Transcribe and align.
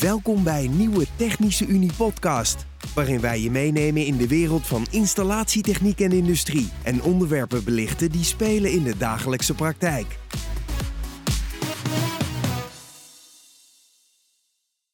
Welkom 0.00 0.44
bij 0.44 0.64
een 0.64 0.76
nieuwe 0.76 1.06
Technische 1.16 1.66
Unie 1.66 1.92
podcast, 1.92 2.66
waarin 2.94 3.20
wij 3.20 3.40
je 3.40 3.50
meenemen 3.50 4.06
in 4.06 4.16
de 4.16 4.28
wereld 4.28 4.66
van 4.66 4.86
installatietechniek 4.90 6.00
en 6.00 6.12
industrie 6.12 6.70
en 6.82 7.02
onderwerpen 7.02 7.64
belichten 7.64 8.10
die 8.10 8.24
spelen 8.24 8.70
in 8.70 8.82
de 8.82 8.96
dagelijkse 8.96 9.54
praktijk. 9.54 10.18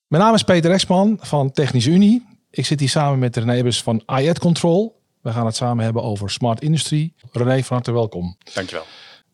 Mijn 0.06 0.22
naam 0.22 0.34
is 0.34 0.42
Peter 0.42 0.70
Exman 0.70 1.18
van 1.20 1.52
Technische 1.52 1.90
Unie. 1.90 2.26
Ik 2.50 2.66
zit 2.66 2.80
hier 2.80 2.88
samen 2.88 3.18
met 3.18 3.36
René 3.36 3.52
Ebbers 3.52 3.82
van 3.82 4.02
IED 4.06 4.38
Control. 4.38 5.00
We 5.20 5.32
gaan 5.32 5.46
het 5.46 5.56
samen 5.56 5.84
hebben 5.84 6.02
over 6.02 6.30
smart 6.30 6.60
industry. 6.60 7.12
René, 7.32 7.62
van 7.62 7.76
harte 7.76 7.92
welkom. 7.92 8.36
Dankjewel. 8.54 8.84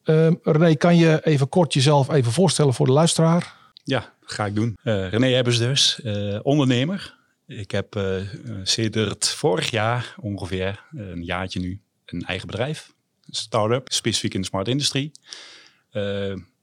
Uh, 0.05 0.31
René, 0.43 0.75
kan 0.75 0.97
je 0.97 1.21
even 1.25 1.49
kort 1.49 1.73
jezelf 1.73 2.11
even 2.11 2.33
voorstellen 2.33 2.75
voor 2.75 2.87
de 2.87 2.93
luisteraar? 2.93 3.58
Ja, 3.89 4.15
ga 4.21 4.47
ik 4.47 4.55
doen. 4.55 4.79
Uh, 4.85 5.09
René 5.09 5.37
Ebbers 5.37 5.59
dus, 5.59 6.01
uh, 6.05 6.39
ondernemer. 6.43 7.17
Ik 7.47 7.71
heb 7.71 7.97
uh, 7.97 8.21
sedert 8.63 9.29
vorig 9.29 9.71
jaar 9.71 10.15
ongeveer, 10.21 10.85
een 10.91 11.25
jaartje 11.25 11.61
nu, 11.61 11.81
een 12.05 12.23
eigen 12.23 12.47
bedrijf. 12.47 12.93
Een 13.27 13.35
start-up, 13.35 13.93
specifiek 13.93 14.35
in 14.35 14.41
de 14.41 14.47
smart 14.47 14.69
industrie. 14.69 15.13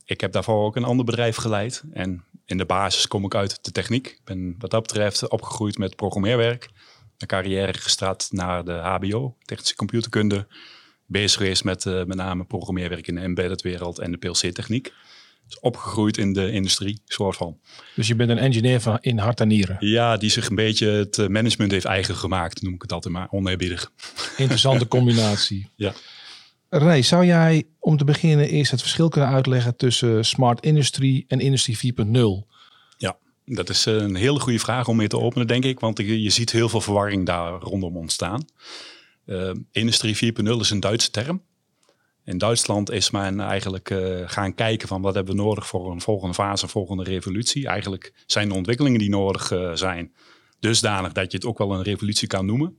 ik 0.05 0.21
heb 0.21 0.31
daarvoor 0.31 0.65
ook 0.65 0.75
een 0.75 0.83
ander 0.83 1.05
bedrijf 1.05 1.35
geleid. 1.35 1.83
En 1.93 2.23
in 2.45 2.57
de 2.57 2.65
basis 2.65 3.07
kom 3.07 3.25
ik 3.25 3.35
uit 3.35 3.63
de 3.63 3.71
techniek. 3.71 4.07
Ik 4.07 4.23
ben 4.23 4.55
wat 4.59 4.71
dat 4.71 4.81
betreft 4.81 5.29
opgegroeid 5.29 5.77
met 5.77 5.95
programmeerwerk. 5.95 6.69
Mijn 7.17 7.43
carrière 7.43 7.73
gestart 7.73 8.27
naar 8.31 8.65
de 8.65 8.73
HBO, 8.73 9.35
technische 9.41 9.75
computerkunde. 9.75 10.47
Bezig 11.05 11.37
geweest 11.37 11.63
met 11.63 11.85
met 11.85 12.15
name 12.15 12.43
programmeerwerk 12.43 13.07
in 13.07 13.15
de 13.15 13.21
embedded 13.21 13.61
wereld 13.61 13.99
en 13.99 14.11
de 14.11 14.17
PLC-techniek. 14.17 14.93
Opgegroeid 15.59 16.17
in 16.17 16.33
de 16.33 16.51
industrie, 16.51 17.01
soort 17.05 17.37
van. 17.37 17.59
Dus 17.95 18.07
je 18.07 18.15
bent 18.15 18.29
een 18.29 18.37
engineer 18.37 18.81
van 18.81 18.97
in 19.01 19.17
hart 19.17 19.39
en 19.39 19.47
nieren? 19.47 19.77
Ja, 19.79 20.17
die 20.17 20.29
zich 20.29 20.49
een 20.49 20.55
beetje 20.55 20.87
het 20.87 21.17
eh, 21.17 21.27
management 21.27 21.71
heeft 21.71 21.85
eigen 21.85 22.15
gemaakt, 22.15 22.61
noem 22.61 22.73
ik 22.73 22.81
het 22.81 22.91
altijd 22.91 23.13
maar, 23.13 23.27
oneerbiedig. 23.31 23.91
Interessante 24.37 24.87
combinatie. 24.87 25.69
Ja. 25.75 25.93
René, 26.69 27.01
zou 27.01 27.25
jij 27.25 27.63
om 27.79 27.97
te 27.97 28.03
beginnen 28.03 28.49
eerst 28.49 28.71
het 28.71 28.81
verschil 28.81 29.09
kunnen 29.09 29.29
uitleggen 29.29 29.75
tussen 29.75 30.25
smart 30.25 30.63
industry 30.65 31.23
en 31.27 31.39
industrie 31.39 31.93
4.0? 32.05 32.47
Ja, 32.97 33.17
dat 33.45 33.69
is 33.69 33.85
een 33.85 34.15
hele 34.15 34.39
goede 34.39 34.59
vraag 34.59 34.87
om 34.87 34.95
mee 34.95 35.07
te 35.07 35.19
openen, 35.19 35.47
denk 35.47 35.65
ik. 35.65 35.79
Want 35.79 35.97
je 35.97 36.29
ziet 36.29 36.51
heel 36.51 36.69
veel 36.69 36.81
verwarring 36.81 37.25
daar 37.25 37.51
rondom 37.51 37.97
ontstaan. 37.97 38.45
Uh, 39.25 39.51
industrie 39.71 40.15
4.0 40.15 40.51
is 40.59 40.69
een 40.69 40.79
Duitse 40.79 41.11
term. 41.11 41.41
In 42.25 42.37
Duitsland 42.37 42.91
is 42.91 43.09
men 43.09 43.39
eigenlijk 43.39 43.89
uh, 43.89 44.29
gaan 44.29 44.53
kijken 44.53 44.87
van 44.87 45.01
wat 45.01 45.15
hebben 45.15 45.35
we 45.35 45.41
nodig 45.41 45.67
voor 45.67 45.91
een 45.91 46.01
volgende 46.01 46.33
fase, 46.33 46.63
een 46.63 46.69
volgende 46.69 47.03
revolutie. 47.03 47.67
Eigenlijk 47.67 48.13
zijn 48.25 48.47
de 48.49 48.55
ontwikkelingen 48.55 48.99
die 48.99 49.09
nodig 49.09 49.51
uh, 49.51 49.73
zijn 49.73 50.13
dusdanig 50.59 51.11
dat 51.11 51.31
je 51.31 51.37
het 51.37 51.45
ook 51.45 51.57
wel 51.57 51.73
een 51.73 51.81
revolutie 51.81 52.27
kan 52.27 52.45
noemen. 52.45 52.75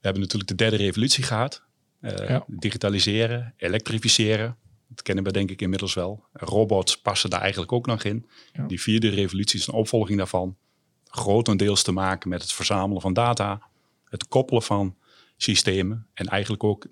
We 0.00 0.06
hebben 0.06 0.22
natuurlijk 0.22 0.50
de 0.50 0.56
derde 0.56 0.76
revolutie 0.76 1.24
gehad. 1.24 1.62
Uh, 2.00 2.28
ja. 2.28 2.44
Digitaliseren, 2.46 3.54
elektrificeren. 3.56 4.56
Dat 4.88 5.02
kennen 5.02 5.24
we 5.24 5.32
denk 5.32 5.50
ik 5.50 5.62
inmiddels 5.62 5.94
wel. 5.94 6.24
Robots 6.32 7.00
passen 7.00 7.30
daar 7.30 7.40
eigenlijk 7.40 7.72
ook 7.72 7.86
nog 7.86 8.02
in. 8.02 8.26
Ja. 8.52 8.66
Die 8.66 8.80
vierde 8.80 9.08
revolutie 9.08 9.58
is 9.58 9.66
een 9.66 9.74
opvolging 9.74 10.18
daarvan. 10.18 10.56
Grotendeels 11.04 11.82
te 11.82 11.92
maken 11.92 12.28
met 12.28 12.42
het 12.42 12.52
verzamelen 12.52 13.02
van 13.02 13.12
data. 13.12 13.62
Het 14.04 14.28
koppelen 14.28 14.62
van 14.62 14.96
systemen. 15.36 16.06
En 16.14 16.26
eigenlijk 16.26 16.64
ook 16.64 16.86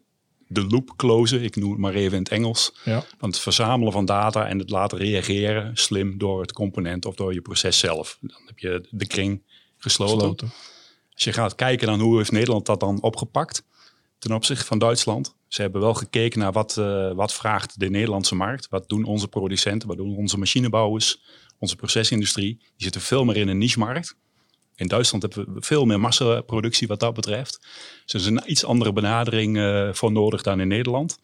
de 0.49 0.67
loop 0.67 0.97
closen, 0.97 1.43
ik 1.43 1.57
noem 1.57 1.71
het 1.71 1.79
maar 1.79 1.95
even 1.95 2.17
in 2.17 2.23
het 2.23 2.33
Engels. 2.33 2.75
Ja. 2.85 3.05
Want 3.19 3.35
het 3.35 3.43
verzamelen 3.43 3.93
van 3.93 4.05
data 4.05 4.47
en 4.47 4.59
het 4.59 4.71
laten 4.71 4.99
reageren 4.99 5.77
slim 5.77 6.19
door 6.19 6.41
het 6.41 6.53
component 6.53 7.05
of 7.05 7.15
door 7.15 7.35
je 7.35 7.41
proces 7.41 7.79
zelf. 7.79 8.19
Dan 8.21 8.43
heb 8.47 8.59
je 8.59 8.87
de 8.91 9.07
kring 9.07 9.43
gesloten. 9.77 10.19
Gesloten. 10.19 10.53
Als 11.13 11.25
je 11.25 11.33
gaat 11.33 11.55
kijken 11.55 11.87
dan 11.87 12.01
hoe 12.01 12.17
heeft 12.17 12.33
Nederland 12.33 12.67
dat 12.67 12.81
dan 12.81 13.03
opgepakt 13.03 13.63
ten 14.19 14.33
opzichte 14.33 14.65
van 14.65 14.79
Duitsland. 14.79 15.37
Ze 15.49 15.61
hebben 15.61 15.81
wel 15.81 15.95
gekeken 15.95 16.39
naar 16.39 16.53
wat, 16.53 16.77
uh, 16.79 17.13
wat 17.13 17.33
vraagt 17.33 17.81
de 17.81 17.91
Nederlandse 17.91 18.35
markt. 18.35 18.69
Wat 18.69 18.89
doen 18.89 19.05
onze 19.05 19.29
producenten, 19.29 19.89
wat 19.89 19.97
doen 19.97 20.17
onze 20.17 20.39
machinebouwers, 20.39 21.21
onze 21.59 21.77
procesindustrie. 21.77 22.57
Die 22.57 22.69
zitten 22.77 23.01
veel 23.01 23.25
meer 23.25 23.37
in 23.37 23.49
een 23.49 23.59
niche-markt. 23.59 24.17
In 24.79 24.87
Duitsland 24.87 25.23
hebben 25.23 25.55
we 25.55 25.63
veel 25.63 25.85
meer 25.85 26.01
massaproductie 26.01 26.87
wat 26.87 27.01
dat 27.01 27.15
betreft. 27.15 27.59
Dus 28.05 28.13
er 28.13 28.21
is 28.21 28.27
een 28.27 28.51
iets 28.51 28.65
andere 28.65 28.93
benadering 28.93 29.57
uh, 29.57 29.93
voor 29.93 30.13
nodig 30.13 30.43
dan 30.43 30.61
in 30.61 30.69
Nederland. 30.69 31.19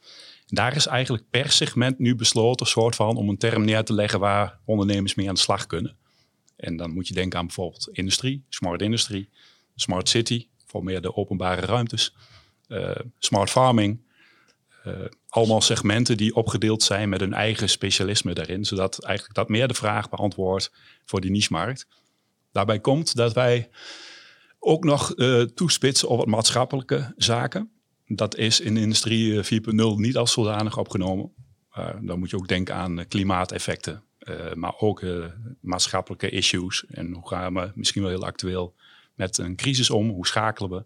Daar 0.47 0.77
is 0.77 0.87
eigenlijk 0.87 1.25
per 1.31 1.51
segment 1.51 1.99
nu 1.99 2.15
besloten, 2.15 2.67
soort 2.67 2.95
van, 2.95 3.17
om 3.17 3.29
een 3.29 3.39
term 3.39 3.65
neer 3.65 3.85
te 3.85 3.93
leggen 3.93 4.21
waar 4.21 4.59
ondernemers 4.65 5.15
mee 5.15 5.29
aan 5.29 5.35
de 5.35 5.41
slag 5.41 5.67
kunnen. 5.67 5.97
En 6.57 6.77
dan 6.77 6.91
moet 6.91 7.09
je 7.09 7.15
denken 7.15 7.39
aan 7.39 7.47
bijvoorbeeld 7.47 7.89
industrie, 7.93 8.45
smart 8.49 8.83
industrie, 8.83 9.29
smart 9.77 10.09
city, 10.09 10.47
voor 10.67 10.85
meer 10.85 11.01
de 11.01 11.17
openbare 11.17 11.67
ruimtes, 11.67 12.15
uh, 12.69 12.91
smart 13.19 13.51
farming. 13.51 14.01
Uh, 14.87 14.95
allemaal 15.29 15.61
segmenten 15.61 16.17
die 16.17 16.35
opgedeeld 16.35 16.83
zijn 16.83 17.09
met 17.09 17.21
hun 17.21 17.35
eigen 17.35 17.69
specialisme 17.69 18.35
daarin, 18.35 18.65
zodat 18.65 19.05
eigenlijk 19.05 19.37
dat 19.37 19.49
meer 19.49 19.69
de 19.69 19.75
vraag 19.75 20.09
beantwoordt 20.09 20.73
voor 21.05 21.21
die 21.21 21.31
niche-markt. 21.31 21.87
Daarbij 22.55 22.81
komt 22.81 23.17
dat 23.17 23.33
wij 23.33 23.69
ook 24.59 24.85
nog 24.85 25.13
uh, 25.17 25.43
toespitsen 25.43 26.09
op 26.09 26.19
het 26.19 26.29
maatschappelijke 26.29 27.13
zaken. 27.17 27.71
Dat 28.07 28.37
is 28.37 28.61
in 28.61 28.77
industrie 28.77 29.45
4.0 29.45 29.51
niet 29.97 30.17
als 30.17 30.33
zodanig 30.33 30.79
opgenomen. 30.79 31.33
Uh, 31.79 31.89
dan 32.01 32.19
moet 32.19 32.31
je 32.31 32.37
ook 32.37 32.49
denken 32.49 32.75
aan 32.75 33.05
klimaateffecten, 33.09 34.03
uh, 34.19 34.53
maar 34.53 34.75
ook 34.79 35.05
maatschappelijke 35.61 36.31
issues. 36.31 36.85
En 36.87 37.13
hoe 37.13 37.29
gaan 37.29 37.55
we, 37.55 37.73
misschien 37.75 38.03
wel 38.03 38.11
heel 38.11 38.25
actueel, 38.25 38.75
met 39.15 39.39
een 39.39 39.57
crisis 39.57 39.91
om? 39.91 40.09
Hoe 40.09 40.27
schakelen 40.27 40.71
we? 40.71 40.85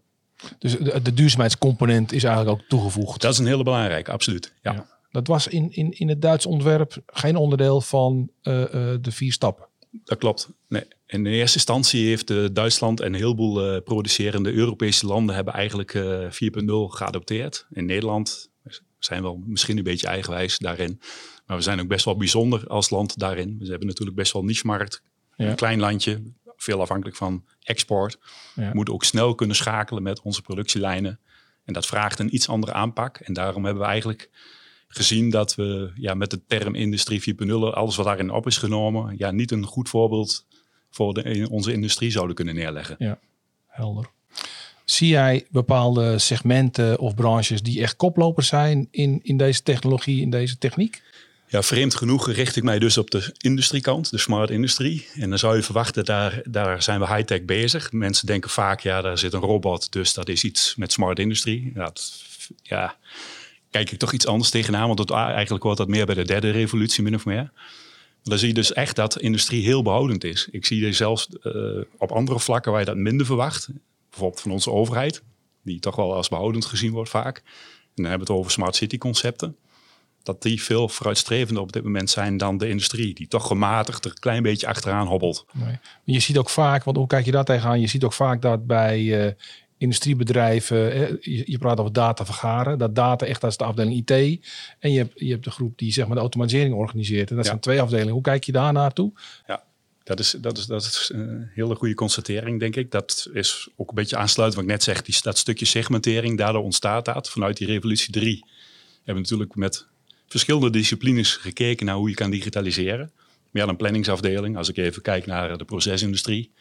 Dus 0.59 0.77
de, 0.77 1.01
de 1.01 1.13
duurzaamheidscomponent 1.13 2.11
is 2.11 2.23
eigenlijk 2.23 2.57
ook 2.57 2.67
toegevoegd. 2.67 3.21
Dat 3.21 3.31
is 3.31 3.39
een 3.39 3.45
hele 3.45 3.63
belangrijke, 3.63 4.11
absoluut. 4.11 4.53
Ja. 4.61 4.73
ja. 4.73 4.85
Dat 5.11 5.27
was 5.27 5.47
in, 5.47 5.71
in, 5.71 5.91
in 5.91 6.09
het 6.09 6.21
Duits 6.21 6.45
ontwerp 6.45 6.97
geen 7.05 7.35
onderdeel 7.35 7.81
van 7.81 8.31
de 8.41 8.99
vier 9.01 9.33
stappen. 9.33 9.68
Dat 9.91 10.17
klopt. 10.17 10.49
Nee. 10.67 10.83
In 11.05 11.23
de 11.23 11.29
eerste 11.29 11.55
instantie 11.55 12.07
heeft 12.07 12.29
uh, 12.29 12.47
Duitsland 12.51 12.99
en 12.99 13.13
een 13.13 13.19
heleboel 13.19 13.75
uh, 13.75 13.81
producerende 13.81 14.51
Europese 14.53 15.05
landen 15.05 15.35
hebben 15.35 15.53
eigenlijk 15.53 15.93
uh, 15.93 16.23
4.0 16.23 16.29
geadopteerd. 16.67 17.67
In 17.69 17.85
Nederland 17.85 18.49
zijn 18.99 19.21
we 19.21 19.27
wel 19.27 19.43
misschien 19.45 19.77
een 19.77 19.83
beetje 19.83 20.07
eigenwijs 20.07 20.57
daarin. 20.57 21.01
Maar 21.45 21.57
we 21.57 21.63
zijn 21.63 21.79
ook 21.79 21.87
best 21.87 22.05
wel 22.05 22.17
bijzonder 22.17 22.67
als 22.67 22.89
land 22.89 23.19
daarin. 23.19 23.55
We 23.59 23.69
hebben 23.69 23.87
natuurlijk 23.87 24.17
best 24.17 24.33
wel 24.33 24.43
niche-markt. 24.43 25.01
Ja. 25.35 25.49
Een 25.49 25.55
klein 25.55 25.79
landje, 25.79 26.21
veel 26.55 26.81
afhankelijk 26.81 27.17
van 27.17 27.45
export. 27.61 28.17
Ja. 28.55 28.69
We 28.69 28.75
moeten 28.75 28.93
ook 28.93 29.03
snel 29.03 29.35
kunnen 29.35 29.55
schakelen 29.55 30.03
met 30.03 30.21
onze 30.21 30.41
productielijnen. 30.41 31.19
En 31.63 31.73
dat 31.73 31.85
vraagt 31.85 32.19
een 32.19 32.35
iets 32.35 32.49
andere 32.49 32.73
aanpak. 32.73 33.17
En 33.17 33.33
daarom 33.33 33.65
hebben 33.65 33.83
we 33.83 33.89
eigenlijk 33.89 34.29
gezien 34.89 35.29
dat 35.29 35.55
we 35.55 35.91
ja, 35.95 36.13
met 36.13 36.31
de 36.31 36.41
term 36.47 36.75
industrie 36.75 37.35
4.0, 37.45 37.53
alles 37.53 37.95
wat 37.95 38.05
daarin 38.05 38.31
op 38.31 38.47
is 38.47 38.57
genomen, 38.57 39.15
ja, 39.17 39.31
niet 39.31 39.51
een 39.51 39.65
goed 39.65 39.89
voorbeeld 39.89 40.45
voor 40.89 41.13
de, 41.13 41.47
onze 41.51 41.73
industrie 41.73 42.11
zouden 42.11 42.35
kunnen 42.35 42.55
neerleggen. 42.55 42.95
Ja, 42.99 43.19
helder. 43.67 44.09
Zie 44.85 45.07
jij 45.07 45.45
bepaalde 45.49 46.19
segmenten 46.19 46.99
of 46.99 47.15
branches 47.15 47.61
die 47.61 47.81
echt 47.81 47.95
koplopers 47.95 48.47
zijn 48.47 48.87
in, 48.91 49.19
in 49.23 49.37
deze 49.37 49.63
technologie, 49.63 50.21
in 50.21 50.29
deze 50.29 50.57
techniek? 50.57 51.01
Ja, 51.47 51.63
vreemd 51.63 51.95
genoeg 51.95 52.31
richt 52.31 52.55
ik 52.55 52.63
mij 52.63 52.79
dus 52.79 52.97
op 52.97 53.11
de 53.11 53.33
industriekant, 53.37 54.11
de 54.11 54.17
smart 54.17 54.49
industrie. 54.49 55.07
En 55.13 55.29
dan 55.29 55.39
zou 55.39 55.55
je 55.55 55.63
verwachten, 55.63 56.05
daar, 56.05 56.41
daar 56.43 56.83
zijn 56.83 56.99
we 56.99 57.07
high-tech 57.07 57.45
bezig. 57.45 57.91
Mensen 57.91 58.27
denken 58.27 58.49
vaak, 58.49 58.79
ja, 58.79 59.01
daar 59.01 59.17
zit 59.17 59.33
een 59.33 59.39
robot, 59.39 59.91
dus 59.91 60.13
dat 60.13 60.29
is 60.29 60.43
iets 60.43 60.75
met 60.75 60.91
smart 60.91 61.19
industrie. 61.19 61.71
Ja, 61.73 61.83
dat, 61.83 62.23
ja 62.61 62.97
kijk 63.69 63.91
ik 63.91 63.99
toch 63.99 64.11
iets 64.11 64.27
anders 64.27 64.49
tegenaan. 64.49 64.87
Want 64.87 64.99
het, 64.99 65.11
eigenlijk 65.11 65.63
hoort 65.63 65.77
dat 65.77 65.87
meer 65.87 66.05
bij 66.05 66.15
de 66.15 66.25
derde 66.25 66.49
revolutie, 66.49 67.03
min 67.03 67.15
of 67.15 67.25
meer. 67.25 67.51
Dan 68.23 68.37
zie 68.37 68.47
je 68.47 68.53
dus 68.53 68.73
echt 68.73 68.95
dat 68.95 69.19
industrie 69.19 69.63
heel 69.63 69.81
behoudend 69.81 70.23
is. 70.23 70.47
Ik 70.51 70.65
zie 70.65 70.85
er 70.85 70.93
zelfs 70.93 71.27
uh, 71.43 71.81
op 71.97 72.11
andere 72.11 72.39
vlakken 72.39 72.71
waar 72.71 72.79
je 72.79 72.85
dat 72.85 72.95
minder 72.95 73.25
verwacht. 73.25 73.69
Bijvoorbeeld 74.09 74.41
van 74.41 74.51
onze 74.51 74.71
overheid, 74.71 75.23
die 75.63 75.79
toch 75.79 75.95
wel 75.95 76.15
als 76.15 76.29
behoudend 76.29 76.65
gezien 76.65 76.91
wordt 76.91 77.09
vaak. 77.09 77.37
En 77.37 78.03
dan 78.03 78.05
hebben 78.05 78.27
we 78.27 78.33
het 78.33 78.41
over 78.41 78.51
smart 78.51 78.75
city 78.75 78.97
concepten. 78.97 79.55
Dat 80.23 80.41
die 80.41 80.63
veel 80.63 80.89
vooruitstrevender 80.89 81.63
op 81.63 81.71
dit 81.71 81.83
moment 81.83 82.09
zijn 82.09 82.37
dan 82.37 82.57
de 82.57 82.69
industrie. 82.69 83.13
Die 83.13 83.27
toch 83.27 83.47
gematigd 83.47 84.05
er 84.05 84.11
een 84.11 84.19
klein 84.19 84.43
beetje 84.43 84.67
achteraan 84.67 85.07
hobbelt. 85.07 85.45
Nee. 85.53 85.79
Je 86.03 86.19
ziet 86.19 86.37
ook 86.37 86.49
vaak, 86.49 86.83
want 86.83 86.97
hoe 86.97 87.07
kijk 87.07 87.25
je 87.25 87.31
daar 87.31 87.43
tegenaan? 87.43 87.79
Je 87.79 87.87
ziet 87.87 88.03
ook 88.03 88.13
vaak 88.13 88.41
dat 88.41 88.67
bij 88.67 89.01
uh, 89.01 89.31
industriebedrijven, 89.79 91.17
je, 91.21 91.57
praat 91.59 91.79
over 91.79 91.93
data 91.93 92.25
vergaren, 92.25 92.77
dat 92.77 92.95
data 92.95 93.25
echt 93.25 93.43
als 93.43 93.57
de 93.57 93.63
afdeling 93.63 93.95
IT. 93.95 94.11
En 94.79 94.91
je 94.91 94.97
hebt, 94.97 95.19
je 95.19 95.31
hebt 95.31 95.43
de 95.43 95.51
groep 95.51 95.77
die 95.77 95.91
zeg 95.91 96.05
maar 96.05 96.15
de 96.15 96.21
automatisering 96.21 96.73
organiseert. 96.73 97.29
En 97.29 97.35
dat 97.35 97.45
ja. 97.45 97.49
zijn 97.51 97.61
twee 97.61 97.81
afdelingen. 97.81 98.13
Hoe 98.13 98.21
kijk 98.21 98.43
je 98.43 98.51
daar 98.51 98.73
naartoe? 98.73 99.11
Ja, 99.47 99.63
dat 100.03 100.19
is, 100.19 100.35
dat, 100.41 100.57
is, 100.57 100.65
dat 100.65 100.83
is 100.83 101.11
een 101.13 101.49
hele 101.53 101.75
goede 101.75 101.93
constatering, 101.93 102.59
denk 102.59 102.75
ik. 102.75 102.91
Dat 102.91 103.29
is 103.33 103.69
ook 103.75 103.89
een 103.89 103.95
beetje 103.95 104.17
aansluitend 104.17 104.61
wat 104.61 104.69
ik 104.69 104.77
net 104.77 104.83
zeg. 104.83 105.01
Die, 105.01 105.17
dat 105.21 105.37
stukje 105.37 105.65
segmentering, 105.65 106.37
daardoor 106.37 106.63
ontstaat 106.63 107.05
dat. 107.05 107.29
Vanuit 107.29 107.57
die 107.57 107.67
revolutie 107.67 108.11
3 108.11 108.45
hebben 108.95 109.13
we 109.13 109.29
natuurlijk 109.29 109.55
met 109.55 109.85
verschillende 110.27 110.69
disciplines 110.69 111.35
gekeken 111.35 111.85
naar 111.85 111.95
hoe 111.95 112.09
je 112.09 112.15
kan 112.15 112.29
digitaliseren. 112.29 113.11
meer 113.51 113.67
een 113.67 113.75
planningsafdeling. 113.75 114.57
Als 114.57 114.69
ik 114.69 114.77
even 114.77 115.01
kijk 115.01 115.25
naar 115.25 115.57
de 115.57 115.65
procesindustrie 115.65 116.51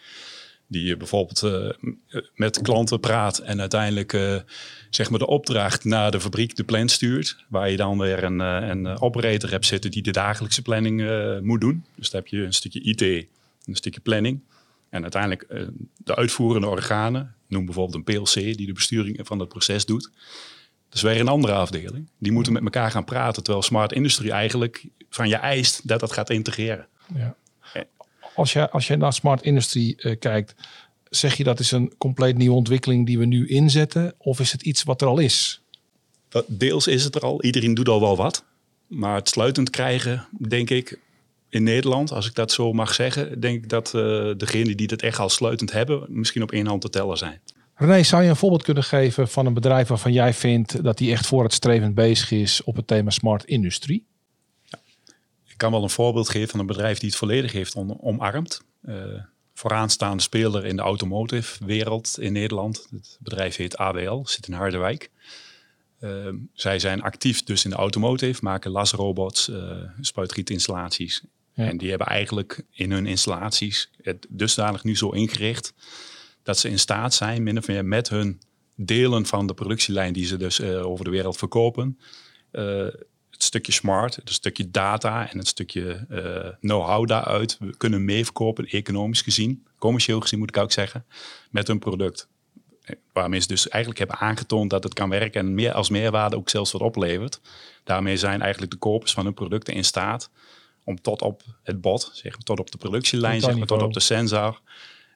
die 0.68 0.96
bijvoorbeeld 0.96 1.42
uh, 1.42 2.20
met 2.34 2.62
klanten 2.62 3.00
praat 3.00 3.38
en 3.38 3.60
uiteindelijk 3.60 4.12
uh, 4.12 4.36
zeg 4.90 5.10
maar 5.10 5.18
de 5.18 5.26
opdracht 5.26 5.84
naar 5.84 6.10
de 6.10 6.20
fabriek 6.20 6.56
de 6.56 6.64
plan 6.64 6.88
stuurt. 6.88 7.44
Waar 7.48 7.70
je 7.70 7.76
dan 7.76 7.98
weer 7.98 8.24
een, 8.24 8.40
uh, 8.40 8.68
een 8.68 9.00
operator 9.00 9.50
hebt 9.50 9.66
zitten 9.66 9.90
die 9.90 10.02
de 10.02 10.10
dagelijkse 10.10 10.62
planning 10.62 11.02
moet 11.42 11.60
doen. 11.60 11.84
Dus 11.96 12.10
dan 12.10 12.20
heb 12.20 12.30
je 12.30 12.42
een 12.42 12.52
stukje 12.52 12.80
IT, 12.80 13.00
een 13.64 13.76
stukje 13.76 14.00
planning. 14.00 14.40
En 14.90 15.02
uiteindelijk 15.02 15.66
de 15.96 16.16
uitvoerende 16.16 16.66
organen, 16.66 17.34
noem 17.48 17.64
bijvoorbeeld 17.64 17.96
een 17.96 18.14
PLC 18.14 18.34
die 18.34 18.66
de 18.66 18.72
besturing 18.72 19.20
van 19.22 19.38
het 19.38 19.48
proces 19.48 19.86
doet. 19.86 20.10
Dat 20.88 20.96
is 20.96 21.02
weer 21.02 21.20
een 21.20 21.28
andere 21.28 21.52
afdeling. 21.52 22.08
Die 22.18 22.32
moeten 22.32 22.52
met 22.52 22.62
elkaar 22.62 22.90
gaan 22.90 23.04
praten. 23.04 23.42
Terwijl 23.42 23.64
Smart 23.64 23.92
Industry 23.92 24.30
eigenlijk 24.30 24.84
van 25.10 25.28
je 25.28 25.36
eist 25.36 25.88
dat 25.88 26.00
dat 26.00 26.12
gaat 26.12 26.30
integreren. 26.30 26.86
Ja. 27.14 27.36
Als 28.38 28.52
je, 28.52 28.70
als 28.70 28.86
je 28.86 28.96
naar 28.96 29.12
smart 29.12 29.42
industry 29.42 29.94
uh, 29.96 30.18
kijkt, 30.18 30.54
zeg 31.10 31.34
je 31.34 31.44
dat 31.44 31.60
is 31.60 31.70
een 31.70 31.92
compleet 31.98 32.36
nieuwe 32.36 32.56
ontwikkeling 32.56 33.06
die 33.06 33.18
we 33.18 33.24
nu 33.24 33.48
inzetten? 33.48 34.14
Of 34.18 34.40
is 34.40 34.52
het 34.52 34.62
iets 34.62 34.82
wat 34.82 35.00
er 35.00 35.08
al 35.08 35.18
is? 35.18 35.62
Deels 36.46 36.86
is 36.86 37.04
het 37.04 37.14
er 37.14 37.20
al. 37.20 37.42
Iedereen 37.42 37.74
doet 37.74 37.88
al 37.88 38.00
wel 38.00 38.16
wat. 38.16 38.44
Maar 38.86 39.14
het 39.14 39.28
sluitend 39.28 39.70
krijgen, 39.70 40.26
denk 40.48 40.70
ik, 40.70 40.98
in 41.48 41.62
Nederland, 41.62 42.12
als 42.12 42.26
ik 42.26 42.34
dat 42.34 42.52
zo 42.52 42.72
mag 42.72 42.94
zeggen, 42.94 43.40
denk 43.40 43.62
ik 43.62 43.68
dat 43.68 43.92
uh, 43.94 44.02
degenen 44.36 44.76
die 44.76 44.86
het 44.90 45.02
echt 45.02 45.18
al 45.18 45.28
sluitend 45.28 45.72
hebben, 45.72 46.06
misschien 46.08 46.42
op 46.42 46.52
één 46.52 46.66
hand 46.66 46.80
te 46.80 46.90
tellen 46.90 47.16
zijn. 47.16 47.40
René, 47.74 48.02
zou 48.02 48.22
je 48.22 48.28
een 48.28 48.36
voorbeeld 48.36 48.62
kunnen 48.62 48.84
geven 48.84 49.28
van 49.28 49.46
een 49.46 49.54
bedrijf 49.54 49.88
waarvan 49.88 50.12
jij 50.12 50.34
vindt 50.34 50.84
dat 50.84 50.98
die 50.98 51.12
echt 51.12 51.26
vooruitstrevend 51.26 51.94
bezig 51.94 52.30
is 52.30 52.64
op 52.64 52.76
het 52.76 52.86
thema 52.86 53.10
smart 53.10 53.44
industrie? 53.44 54.06
Ik 55.58 55.64
kan 55.64 55.72
wel 55.72 55.82
een 55.82 55.90
voorbeeld 55.90 56.28
geven 56.28 56.48
van 56.48 56.60
een 56.60 56.66
bedrijf 56.66 56.98
die 56.98 57.08
het 57.08 57.18
volledig 57.18 57.52
heeft 57.52 57.76
omarmd. 58.00 58.62
Uh, 58.84 58.94
vooraanstaande 59.54 60.22
speler 60.22 60.64
in 60.64 60.76
de 60.76 60.82
automotive 60.82 61.64
wereld 61.64 62.18
in 62.18 62.32
Nederland. 62.32 62.86
Het 62.90 63.16
bedrijf 63.20 63.56
heet 63.56 63.76
AWL, 63.76 64.22
zit 64.24 64.46
in 64.46 64.52
Harderwijk. 64.52 65.10
Uh, 66.00 66.28
zij 66.52 66.78
zijn 66.78 67.02
actief 67.02 67.42
dus 67.42 67.64
in 67.64 67.70
de 67.70 67.76
automotive, 67.76 68.44
maken 68.44 68.70
lasrobots, 68.70 69.48
uh, 69.48 69.72
spuitrietinstallaties. 70.00 71.22
Ja. 71.52 71.64
En 71.64 71.78
die 71.78 71.88
hebben 71.88 72.06
eigenlijk 72.06 72.64
in 72.70 72.90
hun 72.90 73.06
installaties 73.06 73.90
het 74.02 74.26
dusdanig 74.28 74.84
nu 74.84 74.96
zo 74.96 75.10
ingericht 75.10 75.74
dat 76.42 76.58
ze 76.58 76.68
in 76.68 76.78
staat 76.78 77.14
zijn, 77.14 77.42
min 77.42 77.58
of 77.58 77.66
meer 77.66 77.84
met 77.84 78.08
hun 78.08 78.40
delen 78.74 79.26
van 79.26 79.46
de 79.46 79.54
productielijn 79.54 80.12
die 80.12 80.26
ze 80.26 80.36
dus 80.36 80.60
uh, 80.60 80.86
over 80.86 81.04
de 81.04 81.10
wereld 81.10 81.36
verkopen, 81.36 81.98
het 83.38 83.46
stukje 83.46 83.72
smart, 83.72 84.16
het 84.16 84.32
stukje 84.32 84.70
data 84.70 85.30
en 85.30 85.38
het 85.38 85.46
stukje 85.46 86.06
uh, 86.10 86.48
know-how 86.60 87.06
daaruit 87.06 87.56
we 87.58 87.76
kunnen 87.76 88.04
meeverkopen, 88.04 88.66
economisch 88.66 89.22
gezien, 89.22 89.66
commercieel 89.78 90.20
gezien 90.20 90.38
moet 90.38 90.48
ik 90.48 90.62
ook 90.62 90.72
zeggen, 90.72 91.04
met 91.50 91.66
hun 91.66 91.78
product. 91.78 92.28
Waarmee 93.12 93.40
ze 93.40 93.46
dus 93.46 93.68
eigenlijk 93.68 93.98
hebben 93.98 94.18
aangetoond 94.18 94.70
dat 94.70 94.84
het 94.84 94.94
kan 94.94 95.08
werken 95.08 95.40
en 95.40 95.54
meer 95.54 95.72
als 95.72 95.88
meerwaarde 95.88 96.36
ook 96.36 96.48
zelfs 96.48 96.72
wat 96.72 96.80
oplevert. 96.80 97.40
Daarmee 97.84 98.16
zijn 98.16 98.40
eigenlijk 98.40 98.72
de 98.72 98.78
kopers 98.78 99.12
van 99.12 99.24
hun 99.24 99.34
producten 99.34 99.74
in 99.74 99.84
staat 99.84 100.30
om 100.84 101.00
tot 101.00 101.22
op 101.22 101.42
het 101.62 101.80
bot, 101.80 102.10
zeg 102.12 102.32
maar, 102.32 102.42
tot 102.42 102.58
op 102.58 102.70
de 102.70 102.78
productielijn, 102.78 103.40
zeg 103.40 103.56
maar, 103.56 103.66
tot 103.66 103.82
op 103.82 103.92
de 103.92 104.00
sensor, 104.00 104.60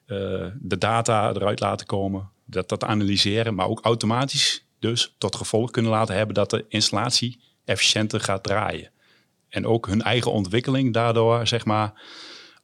uh, 0.07 0.47
de 0.59 0.77
data 0.77 1.29
eruit 1.29 1.59
laten 1.59 1.85
komen, 1.85 2.29
dat, 2.45 2.69
dat 2.69 2.83
analyseren, 2.83 3.55
maar 3.55 3.67
ook 3.67 3.85
automatisch 3.85 4.65
dus 4.79 5.15
tot 5.17 5.35
gevolg 5.35 5.71
kunnen 5.71 5.91
laten 5.91 6.15
hebben 6.15 6.35
dat 6.35 6.49
de 6.49 6.65
installatie 6.69 7.39
efficiënter 7.65 8.19
gaat 8.19 8.43
draaien. 8.43 8.91
En 9.49 9.65
ook 9.65 9.87
hun 9.87 10.01
eigen 10.01 10.31
ontwikkeling 10.31 10.93
daardoor, 10.93 11.47
zeg 11.47 11.65
maar, 11.65 12.01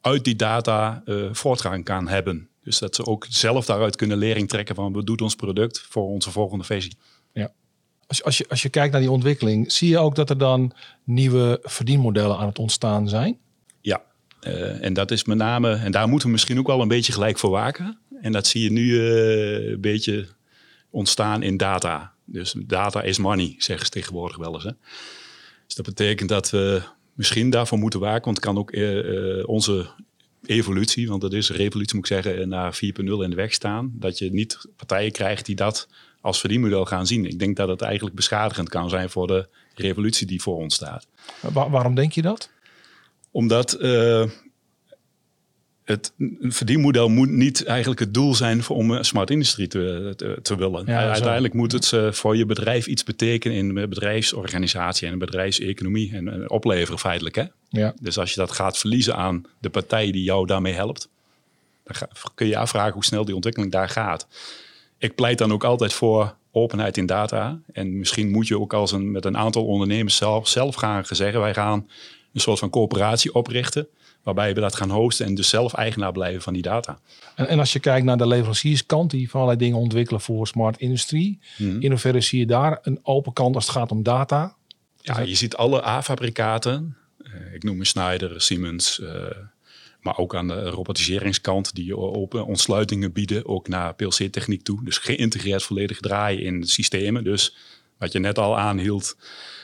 uit 0.00 0.24
die 0.24 0.36
data 0.36 1.02
uh, 1.04 1.28
voortgang 1.32 1.84
kan 1.84 2.08
hebben. 2.08 2.48
Dus 2.62 2.78
dat 2.78 2.94
ze 2.94 3.06
ook 3.06 3.26
zelf 3.28 3.66
daaruit 3.66 3.96
kunnen 3.96 4.18
lering 4.18 4.48
trekken 4.48 4.74
van 4.74 4.92
wat 4.92 5.06
doet 5.06 5.20
ons 5.20 5.34
product 5.34 5.86
voor 5.88 6.06
onze 6.06 6.30
volgende 6.30 6.64
versie. 6.64 6.96
Ja. 7.32 7.52
Als, 8.06 8.24
als, 8.24 8.38
je, 8.38 8.46
als 8.48 8.62
je 8.62 8.68
kijkt 8.68 8.92
naar 8.92 9.00
die 9.00 9.10
ontwikkeling, 9.10 9.72
zie 9.72 9.88
je 9.88 9.98
ook 9.98 10.14
dat 10.14 10.30
er 10.30 10.38
dan 10.38 10.72
nieuwe 11.04 11.58
verdienmodellen 11.62 12.36
aan 12.36 12.46
het 12.46 12.58
ontstaan 12.58 13.08
zijn? 13.08 13.38
Ja, 13.80 14.02
uh, 14.42 14.84
en 14.84 14.92
dat 14.92 15.10
is 15.10 15.24
met 15.24 15.36
name, 15.36 15.74
en 15.74 15.92
daar 15.92 16.08
moeten 16.08 16.26
we 16.26 16.32
misschien 16.32 16.58
ook 16.58 16.66
wel 16.66 16.80
een 16.80 16.88
beetje 16.88 17.12
gelijk 17.12 17.38
voor 17.38 17.50
waken. 17.50 17.98
En 18.20 18.32
dat 18.32 18.46
zie 18.46 18.62
je 18.62 18.72
nu 18.72 18.82
uh, 18.82 19.70
een 19.70 19.80
beetje 19.80 20.28
ontstaan 20.90 21.42
in 21.42 21.56
data. 21.56 22.12
Dus 22.32 22.54
data 22.66 23.02
is 23.02 23.18
money, 23.18 23.54
zeggen 23.58 23.86
ze 23.86 23.92
tegenwoordig 23.92 24.36
wel 24.36 24.54
eens. 24.54 24.64
Hè? 24.64 24.72
Dus 25.66 25.74
dat 25.74 25.84
betekent 25.84 26.28
dat 26.28 26.50
we 26.50 26.82
misschien 27.14 27.50
daarvoor 27.50 27.78
moeten 27.78 28.00
waken, 28.00 28.24
want 28.24 28.36
het 28.36 28.46
kan 28.46 28.58
ook 28.58 28.72
uh, 28.72 29.48
onze 29.48 29.86
evolutie, 30.44 31.08
want 31.08 31.20
dat 31.20 31.32
is 31.32 31.48
een 31.48 31.56
revolutie 31.56 31.96
moet 31.96 32.10
ik 32.10 32.22
zeggen, 32.22 32.48
naar 32.48 32.74
4.0 32.74 32.80
in 33.04 33.30
de 33.30 33.34
weg 33.34 33.52
staan. 33.52 33.92
Dat 33.94 34.18
je 34.18 34.32
niet 34.32 34.66
partijen 34.76 35.12
krijgt 35.12 35.46
die 35.46 35.56
dat 35.56 35.88
als 36.20 36.40
verdienmodel 36.40 36.84
gaan 36.84 37.06
zien. 37.06 37.24
Ik 37.24 37.38
denk 37.38 37.56
dat 37.56 37.68
het 37.68 37.80
eigenlijk 37.80 38.16
beschadigend 38.16 38.68
kan 38.68 38.88
zijn 38.88 39.10
voor 39.10 39.26
de 39.26 39.48
revolutie 39.74 40.26
die 40.26 40.42
voor 40.42 40.56
ons 40.56 40.74
staat. 40.74 41.06
waarom 41.52 41.94
denk 41.94 42.12
je 42.12 42.22
dat? 42.22 42.50
Omdat 43.30 43.76
uh, 43.80 44.26
het 45.90 46.12
verdienmodel 46.40 47.08
moet 47.08 47.28
niet 47.28 47.64
eigenlijk 47.64 48.00
het 48.00 48.14
doel 48.14 48.34
zijn 48.34 48.68
om 48.68 48.90
een 48.90 49.04
smart 49.04 49.30
industrie 49.30 49.68
te, 49.68 50.14
te, 50.42 50.56
willen. 50.56 50.86
Uiteindelijk 50.88 51.54
moet 51.54 51.72
het 51.72 51.92
uh, 51.92 52.12
voor 52.12 52.36
je 52.36 52.46
bedrijf 52.46 52.86
iets 52.86 53.04
betekenen 53.04 53.56
in 53.56 53.74
bedrijfsorganisatie 53.74 55.06
en 55.06 55.12
een 55.12 55.18
bedrijfseconomie 55.18 56.12
en 56.14 56.26
uh, 56.26 56.44
opleveren 56.46 56.98
feitelijk. 56.98 57.34
Hè? 57.34 57.44
Ja. 57.68 57.94
Dus 58.00 58.18
als 58.18 58.30
je 58.30 58.40
dat 58.40 58.52
gaat 58.52 58.78
verliezen 58.78 59.16
aan 59.16 59.44
de 59.58 59.70
partij 59.70 60.10
die 60.10 60.22
jou 60.22 60.46
daarmee 60.46 60.72
helpt, 60.72 61.08
dan 61.84 61.94
ga, 61.94 62.08
kun 62.34 62.46
je 62.46 62.56
afvragen 62.56 62.92
hoe 62.92 63.04
snel 63.04 63.24
die 63.24 63.34
ontwikkeling 63.34 63.72
daar 63.72 63.88
gaat. 63.88 64.26
Ik 64.98 65.14
pleit 65.14 65.38
dan 65.38 65.52
ook 65.52 65.64
altijd 65.64 65.92
voor 65.92 66.34
openheid 66.50 66.96
in 66.96 67.06
data. 67.06 67.60
En 67.72 67.98
misschien 67.98 68.30
moet 68.30 68.48
je 68.48 68.60
ook 68.60 68.72
als 68.74 68.92
een, 68.92 69.10
met 69.10 69.24
een 69.24 69.36
aantal 69.36 69.66
ondernemers 69.66 70.16
zelf, 70.16 70.48
zelf 70.48 70.74
gaan 70.74 71.04
zeggen, 71.06 71.40
wij 71.40 71.54
gaan 71.54 71.88
een 72.32 72.40
soort 72.40 72.58
van 72.58 72.70
coöperatie 72.70 73.34
oprichten 73.34 73.88
waarbij 74.22 74.54
we 74.54 74.60
dat 74.60 74.74
gaan 74.74 74.90
hosten 74.90 75.26
en 75.26 75.34
dus 75.34 75.48
zelf 75.48 75.74
eigenaar 75.74 76.12
blijven 76.12 76.42
van 76.42 76.52
die 76.52 76.62
data. 76.62 76.98
En, 77.34 77.48
en 77.48 77.58
als 77.58 77.72
je 77.72 77.80
kijkt 77.80 78.06
naar 78.06 78.16
de 78.16 78.26
leverancierskant, 78.26 79.10
die 79.10 79.30
van 79.30 79.40
allerlei 79.40 79.64
dingen 79.64 79.78
ontwikkelen 79.78 80.20
voor 80.20 80.46
smart 80.46 80.78
industrie, 80.78 81.38
mhm. 81.58 81.80
in 81.80 81.90
hoeverre 81.90 82.20
zie 82.20 82.38
je 82.38 82.46
daar 82.46 82.78
een 82.82 82.98
open 83.02 83.32
kant 83.32 83.54
als 83.54 83.66
het 83.66 83.76
gaat 83.76 83.90
om 83.90 84.02
data? 84.02 84.54
Ja, 85.00 85.20
je 85.20 85.34
ziet 85.34 85.56
alle 85.56 85.86
A-fabrikaten, 85.86 86.96
uh, 87.18 87.54
ik 87.54 87.62
noem 87.62 87.76
me 87.76 87.84
Schneider, 87.84 88.40
Siemens, 88.40 88.98
uh, 88.98 89.24
maar 90.00 90.18
ook 90.18 90.34
aan 90.34 90.48
de 90.48 90.68
robotiseringskant 90.68 91.74
die 91.74 91.96
open 91.96 92.46
ontsluitingen 92.46 93.12
bieden, 93.12 93.46
ook 93.46 93.68
naar 93.68 93.94
PLC-techniek 93.94 94.62
toe. 94.62 94.84
Dus 94.84 94.98
geïntegreerd 94.98 95.62
volledig 95.62 96.00
draaien 96.00 96.42
in 96.42 96.66
systemen. 96.66 97.24
Dus 97.24 97.56
wat 97.98 98.12
je 98.12 98.18
net 98.18 98.38
al 98.38 98.58
aanhield, 98.58 99.16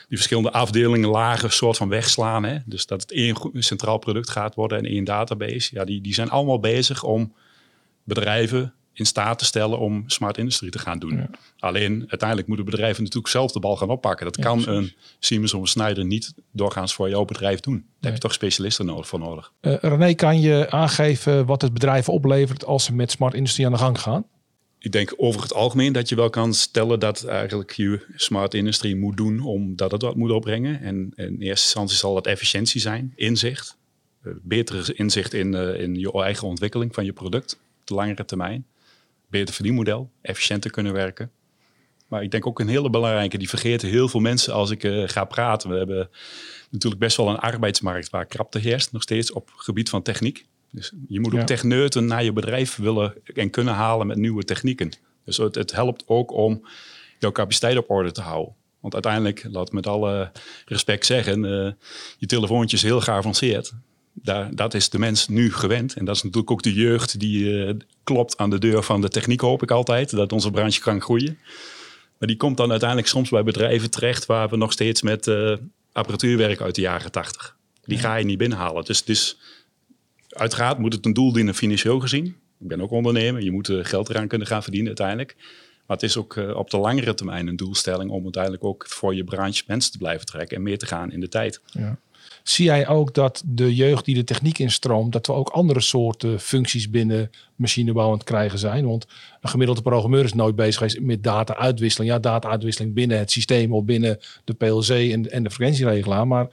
die 0.07 0.17
verschillende 0.17 0.51
afdelingen 0.51 1.09
lager 1.09 1.51
soort 1.51 1.77
van 1.77 1.89
wegslaan. 1.89 2.43
Hè? 2.43 2.57
Dus 2.65 2.85
dat 2.85 3.01
het 3.01 3.11
één 3.11 3.35
centraal 3.53 3.97
product 3.97 4.29
gaat 4.29 4.55
worden 4.55 4.77
en 4.77 4.85
één 4.85 5.03
database. 5.03 5.69
Ja, 5.75 5.85
die, 5.85 6.01
die 6.01 6.13
zijn 6.13 6.29
allemaal 6.29 6.59
bezig 6.59 7.03
om 7.03 7.33
bedrijven 8.03 8.73
in 8.93 9.05
staat 9.05 9.39
te 9.39 9.45
stellen 9.45 9.79
om 9.79 10.03
smart 10.07 10.37
industrie 10.37 10.71
te 10.71 10.79
gaan 10.79 10.99
doen. 10.99 11.29
Alleen 11.59 12.05
uiteindelijk 12.07 12.47
moeten 12.47 12.65
bedrijven 12.65 13.03
natuurlijk 13.03 13.33
zelf 13.33 13.51
de 13.51 13.59
bal 13.59 13.75
gaan 13.75 13.89
oppakken. 13.89 14.25
Dat 14.25 14.39
kan 14.39 14.67
een 14.67 14.93
Siemens 15.19 15.53
of 15.53 15.61
een 15.61 15.67
Schneider 15.67 16.05
niet 16.05 16.33
doorgaans 16.51 16.93
voor 16.93 17.09
jouw 17.09 17.25
bedrijf 17.25 17.59
doen. 17.59 17.75
Daar 17.75 17.85
heb 17.99 18.13
je 18.13 18.19
toch 18.19 18.33
specialisten 18.33 18.85
nodig 18.85 19.07
voor 19.07 19.19
nodig. 19.19 19.51
Uh, 19.61 19.75
René, 19.81 20.13
kan 20.13 20.39
je 20.39 20.69
aangeven 20.69 21.45
wat 21.45 21.61
het 21.61 21.73
bedrijf 21.73 22.09
oplevert 22.09 22.65
als 22.65 22.83
ze 22.83 22.93
met 22.93 23.11
smart 23.11 23.33
industrie 23.33 23.65
aan 23.65 23.71
de 23.71 23.77
gang 23.77 23.99
gaan? 23.99 24.25
Ik 24.79 24.91
denk 24.91 25.13
over 25.17 25.41
het 25.41 25.53
algemeen 25.53 25.93
dat 25.93 26.09
je 26.09 26.15
wel 26.15 26.29
kan 26.29 26.53
stellen 26.53 26.99
dat 26.99 27.25
eigenlijk 27.25 27.71
je 27.71 28.05
smart 28.15 28.53
industrie 28.53 28.95
moet 28.95 29.17
doen 29.17 29.41
omdat 29.41 29.91
het 29.91 30.01
wat 30.01 30.15
moet 30.15 30.31
opbrengen. 30.31 30.81
En 30.81 31.11
in 31.15 31.25
eerste 31.25 31.65
instantie 31.65 31.97
zal 31.97 32.13
dat 32.13 32.27
efficiëntie 32.27 32.81
zijn, 32.81 33.13
inzicht. 33.15 33.77
Uh, 34.23 34.33
betere 34.41 34.93
inzicht 34.93 35.33
in, 35.33 35.53
uh, 35.53 35.79
in 35.81 35.95
je 35.95 36.11
eigen 36.11 36.47
ontwikkeling 36.47 36.93
van 36.93 37.05
je 37.05 37.13
product 37.13 37.53
op 37.53 37.87
de 37.87 37.93
langere 37.93 38.25
termijn. 38.25 38.65
Beter 39.29 39.53
verdienmodel, 39.53 40.09
efficiënter 40.21 40.71
kunnen 40.71 40.93
werken. 40.93 41.31
Maar 42.07 42.23
ik 42.23 42.31
denk 42.31 42.47
ook 42.47 42.59
een 42.59 42.67
hele 42.67 42.89
belangrijke, 42.89 43.37
die 43.37 43.49
vergeten 43.49 43.89
heel 43.89 44.07
veel 44.07 44.19
mensen 44.19 44.53
als 44.53 44.71
ik 44.71 44.83
uh, 44.83 45.07
ga 45.07 45.25
praten. 45.25 45.69
We 45.69 45.77
hebben 45.77 46.09
natuurlijk 46.69 47.01
best 47.01 47.17
wel 47.17 47.29
een 47.29 47.39
arbeidsmarkt 47.39 48.09
waar 48.09 48.25
krapte 48.25 48.59
heerst, 48.59 48.91
nog 48.91 49.01
steeds 49.01 49.31
op 49.31 49.51
gebied 49.55 49.89
van 49.89 50.01
techniek. 50.01 50.45
Dus 50.71 50.91
je 51.07 51.19
moet 51.19 51.33
ook 51.33 51.45
techneuten 51.45 52.05
naar 52.05 52.23
je 52.23 52.33
bedrijf 52.33 52.75
willen 52.75 53.13
en 53.33 53.49
kunnen 53.49 53.73
halen 53.73 54.07
met 54.07 54.17
nieuwe 54.17 54.43
technieken. 54.43 54.91
Dus 55.25 55.37
het, 55.37 55.55
het 55.55 55.71
helpt 55.71 56.03
ook 56.05 56.31
om 56.31 56.67
jouw 57.19 57.31
capaciteit 57.31 57.77
op 57.77 57.89
orde 57.89 58.11
te 58.11 58.21
houden. 58.21 58.53
Want 58.79 58.93
uiteindelijk, 58.93 59.47
laat 59.51 59.71
met 59.71 59.87
alle 59.87 60.31
respect 60.65 61.05
zeggen, 61.05 61.43
uh, 61.43 61.71
je 62.17 62.25
telefoontje 62.25 62.77
is 62.77 62.83
heel 62.83 63.01
geavanceerd. 63.01 63.73
Daar, 64.13 64.55
dat 64.55 64.73
is 64.73 64.89
de 64.89 64.99
mens 64.99 65.27
nu 65.27 65.53
gewend. 65.53 65.93
En 65.93 66.05
dat 66.05 66.15
is 66.15 66.23
natuurlijk 66.23 66.51
ook 66.51 66.63
de 66.63 66.73
jeugd 66.73 67.19
die 67.19 67.43
uh, 67.43 67.73
klopt 68.03 68.37
aan 68.37 68.49
de 68.49 68.59
deur 68.59 68.83
van 68.83 69.01
de 69.01 69.09
techniek, 69.09 69.41
hoop 69.41 69.63
ik 69.63 69.71
altijd, 69.71 70.09
dat 70.09 70.31
onze 70.31 70.51
branche 70.51 70.81
kan 70.81 71.01
groeien. 71.01 71.37
Maar 72.17 72.27
die 72.27 72.37
komt 72.37 72.57
dan 72.57 72.69
uiteindelijk 72.69 73.09
soms 73.09 73.29
bij 73.29 73.43
bedrijven 73.43 73.91
terecht 73.91 74.25
waar 74.25 74.49
we 74.49 74.57
nog 74.57 74.71
steeds 74.71 75.01
met 75.01 75.27
uh, 75.27 75.55
apparatuur 75.91 76.37
werken 76.37 76.65
uit 76.65 76.75
de 76.75 76.81
jaren 76.81 77.11
tachtig. 77.11 77.55
Die 77.85 77.97
ga 77.97 78.15
je 78.15 78.25
niet 78.25 78.37
binnenhalen. 78.37 78.85
Dus, 78.85 79.03
dus 79.03 79.37
uiteraard 80.37 80.77
moet 80.77 80.93
het 80.93 81.05
een 81.05 81.13
doel 81.13 81.31
dienen 81.31 81.55
financieel 81.55 81.99
gezien. 81.99 82.25
Ik 82.59 82.67
ben 82.67 82.81
ook 82.81 82.91
ondernemer. 82.91 83.43
Je 83.43 83.51
moet 83.51 83.71
geld 83.81 84.09
eraan 84.09 84.27
kunnen 84.27 84.47
gaan 84.47 84.63
verdienen 84.63 84.87
uiteindelijk. 84.87 85.35
Maar 85.85 85.97
het 85.97 86.05
is 86.05 86.17
ook 86.17 86.35
op 86.55 86.69
de 86.69 86.77
langere 86.77 87.13
termijn 87.13 87.47
een 87.47 87.55
doelstelling 87.55 88.09
om 88.09 88.23
uiteindelijk 88.23 88.63
ook 88.63 88.85
voor 88.87 89.15
je 89.15 89.23
branche 89.23 89.63
mensen 89.67 89.91
te 89.91 89.97
blijven 89.97 90.25
trekken 90.25 90.57
en 90.57 90.63
meer 90.63 90.77
te 90.77 90.85
gaan 90.85 91.11
in 91.11 91.19
de 91.19 91.27
tijd. 91.27 91.61
Ja. 91.71 91.99
Zie 92.43 92.65
jij 92.65 92.87
ook 92.87 93.13
dat 93.13 93.43
de 93.45 93.75
jeugd 93.75 94.05
die 94.05 94.15
de 94.15 94.23
techniek 94.23 94.59
instroomt, 94.59 95.11
dat 95.11 95.27
we 95.27 95.33
ook 95.33 95.49
andere 95.49 95.81
soorten 95.81 96.39
functies 96.39 96.89
binnen 96.89 97.29
machinebouw 97.55 98.05
aan 98.05 98.13
het 98.13 98.23
krijgen 98.23 98.59
zijn? 98.59 98.85
Want 98.85 99.05
een 99.41 99.49
gemiddelde 99.49 99.81
programmeur 99.81 100.23
is 100.23 100.33
nooit 100.33 100.55
bezig 100.55 100.77
geweest 100.77 100.99
met 100.99 101.23
data-uitwisseling. 101.23 102.11
Ja, 102.11 102.19
data-uitwisseling 102.19 102.93
binnen 102.93 103.17
het 103.17 103.31
systeem 103.31 103.73
of 103.73 103.83
binnen 103.83 104.19
de 104.43 104.53
PLC 104.53 104.89
en, 104.89 105.31
en 105.31 105.43
de 105.43 105.51
frequentieregelaar. 105.51 106.27
Maar 106.27 106.47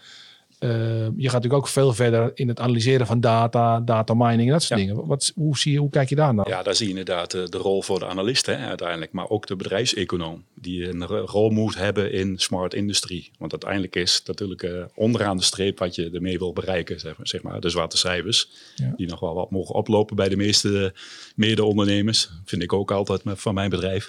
je 1.16 1.28
gaat 1.28 1.32
natuurlijk 1.32 1.52
ook 1.52 1.68
veel 1.68 1.92
verder 1.92 2.30
in 2.34 2.48
het 2.48 2.60
analyseren 2.60 3.06
van 3.06 3.20
data, 3.20 3.80
data 3.80 4.14
mining 4.14 4.46
en 4.46 4.52
dat 4.52 4.62
soort 4.62 4.80
dingen. 4.80 5.06
Wat, 5.06 5.32
hoe, 5.34 5.58
zie 5.58 5.72
je, 5.72 5.78
hoe 5.78 5.90
kijk 5.90 6.08
je 6.08 6.14
daar 6.14 6.34
naar? 6.34 6.48
Ja, 6.48 6.62
daar 6.62 6.74
zie 6.74 6.84
je 6.84 6.90
inderdaad 6.90 7.30
de, 7.30 7.48
de 7.48 7.58
rol 7.58 7.82
voor 7.82 7.98
de 7.98 8.06
analist 8.06 8.46
hè, 8.46 8.56
uiteindelijk, 8.56 9.12
maar 9.12 9.28
ook 9.28 9.46
de 9.46 9.56
bedrijfseconoom 9.56 10.44
die 10.54 10.88
een 10.88 11.06
rol 11.06 11.50
moet 11.50 11.76
hebben 11.76 12.12
in 12.12 12.38
smart 12.38 12.74
industrie. 12.74 13.30
Want 13.38 13.52
uiteindelijk 13.52 13.96
is 13.96 14.22
natuurlijk 14.24 14.62
uh, 14.62 14.84
onderaan 14.94 15.36
de 15.36 15.42
streep 15.42 15.78
wat 15.78 15.94
je 15.94 16.10
ermee 16.10 16.38
wil 16.38 16.52
bereiken, 16.52 17.00
zeg 17.00 17.16
maar, 17.16 17.28
zeg 17.28 17.42
maar 17.42 17.60
de 17.60 17.68
zwarte 17.68 17.96
cijfers, 17.96 18.48
ja. 18.74 18.92
die 18.96 19.06
nog 19.06 19.20
wel 19.20 19.34
wat 19.34 19.50
mogen 19.50 19.74
oplopen 19.74 20.16
bij 20.16 20.28
de 20.28 20.36
meeste 20.36 20.94
mede-ondernemers. 21.36 22.30
Vind 22.44 22.62
ik 22.62 22.72
ook 22.72 22.90
altijd 22.90 23.20
van 23.24 23.54
mijn 23.54 23.70
bedrijf. 23.70 24.08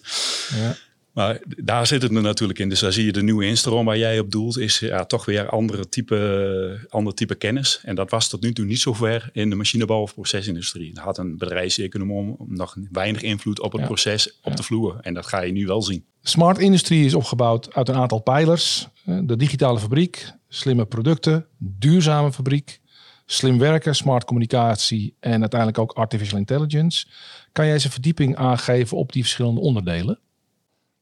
Ja. 0.56 0.76
Maar 1.16 1.42
daar 1.46 1.88
zit 1.88 2.02
het 2.02 2.12
natuurlijk 2.12 2.60
in. 2.60 2.70
Dus 2.70 2.80
daar 2.80 2.94
zie 2.94 3.06
je 3.06 3.12
de 3.12 3.24
nieuwe 3.24 3.46
instroom 3.46 3.86
waar 3.86 3.98
jij 3.98 4.20
op 4.20 4.32
doelt, 4.32 4.58
is 4.58 4.80
ja, 4.80 5.06
toch 5.06 5.26
weer 5.26 5.50
andere 5.50 5.90
type, 5.90 6.88
ander 6.90 7.14
type 7.14 7.36
kennis. 7.36 7.80
En 7.84 7.96
dat 7.96 8.10
was 8.10 8.28
tot 8.30 8.42
nu 8.42 8.54
toe 8.54 8.66
niet 8.66 8.80
zo 8.80 8.94
ver 8.94 9.30
in 9.34 9.50
de 9.50 9.56
machinebouw 9.56 10.02
of 10.02 10.14
procesindustrie. 10.14 10.94
Daar 10.94 11.04
had 11.04 11.18
een 11.18 11.38
bedrijfseconoom 11.38 12.36
nog 12.48 12.78
weinig 12.92 13.22
invloed 13.22 13.60
op 13.60 13.72
het 13.72 13.84
proces 13.84 14.40
op 14.42 14.56
de 14.56 14.64
vloer. 14.64 14.98
En 15.02 15.14
dat 15.14 15.26
ga 15.26 15.42
je 15.42 15.52
nu 15.52 15.66
wel 15.66 15.82
zien. 15.82 16.06
Smart 16.22 16.58
industrie 16.58 17.06
is 17.06 17.14
opgebouwd 17.14 17.74
uit 17.74 17.90
een 17.90 17.96
aantal 17.96 18.20
pijlers. 18.20 18.88
De 19.04 19.36
digitale 19.36 19.80
fabriek, 19.80 20.32
slimme 20.50 20.86
producten, 20.86 21.46
duurzame 21.58 22.32
fabriek, 22.32 22.82
slim 23.26 23.60
werken, 23.60 23.96
smart 23.96 24.26
communicatie 24.26 25.16
en 25.20 25.40
uiteindelijk 25.40 25.80
ook 25.80 25.92
artificial 25.92 26.40
intelligence. 26.40 27.08
Kan 27.52 27.66
jij 27.66 27.74
eens 27.74 27.84
een 27.84 27.92
verdieping 27.92 28.36
aangeven 28.36 28.98
op 28.98 29.12
die 29.12 29.22
verschillende 29.22 29.62
onderdelen? 29.62 30.20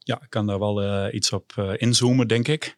Ja, 0.04 0.22
ik 0.22 0.30
kan 0.30 0.46
daar 0.46 0.58
wel 0.58 0.82
uh, 0.82 1.14
iets 1.14 1.32
op 1.32 1.52
uh, 1.58 1.72
inzoomen, 1.76 2.28
denk 2.28 2.48
ik. 2.48 2.76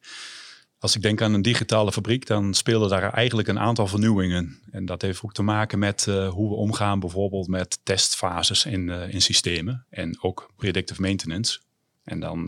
Als 0.79 0.97
ik 0.97 1.03
denk 1.03 1.23
aan 1.23 1.35
een 1.35 1.43
digitale 1.43 1.93
fabriek, 1.93 2.27
dan 2.27 2.55
spelen 2.55 2.89
daar 2.89 3.13
eigenlijk 3.13 3.49
een 3.49 3.59
aantal 3.59 3.87
vernieuwingen. 3.87 4.61
En 4.71 4.87
dat 4.87 5.03
heeft 5.03 5.23
ook 5.25 5.33
te 5.33 5.43
maken 5.43 5.79
met 5.79 6.07
uh, 6.09 6.29
hoe 6.29 6.49
we 6.49 6.55
omgaan 6.55 7.01
bijvoorbeeld 7.01 7.49
met 7.49 7.79
testfases 7.83 8.65
in, 8.65 8.89
in 8.89 9.23
systemen. 9.23 9.87
En 9.91 10.23
ook 10.23 10.51
predictive 10.57 11.01
maintenance. 11.01 11.61
En 12.05 12.21
dan 12.21 12.47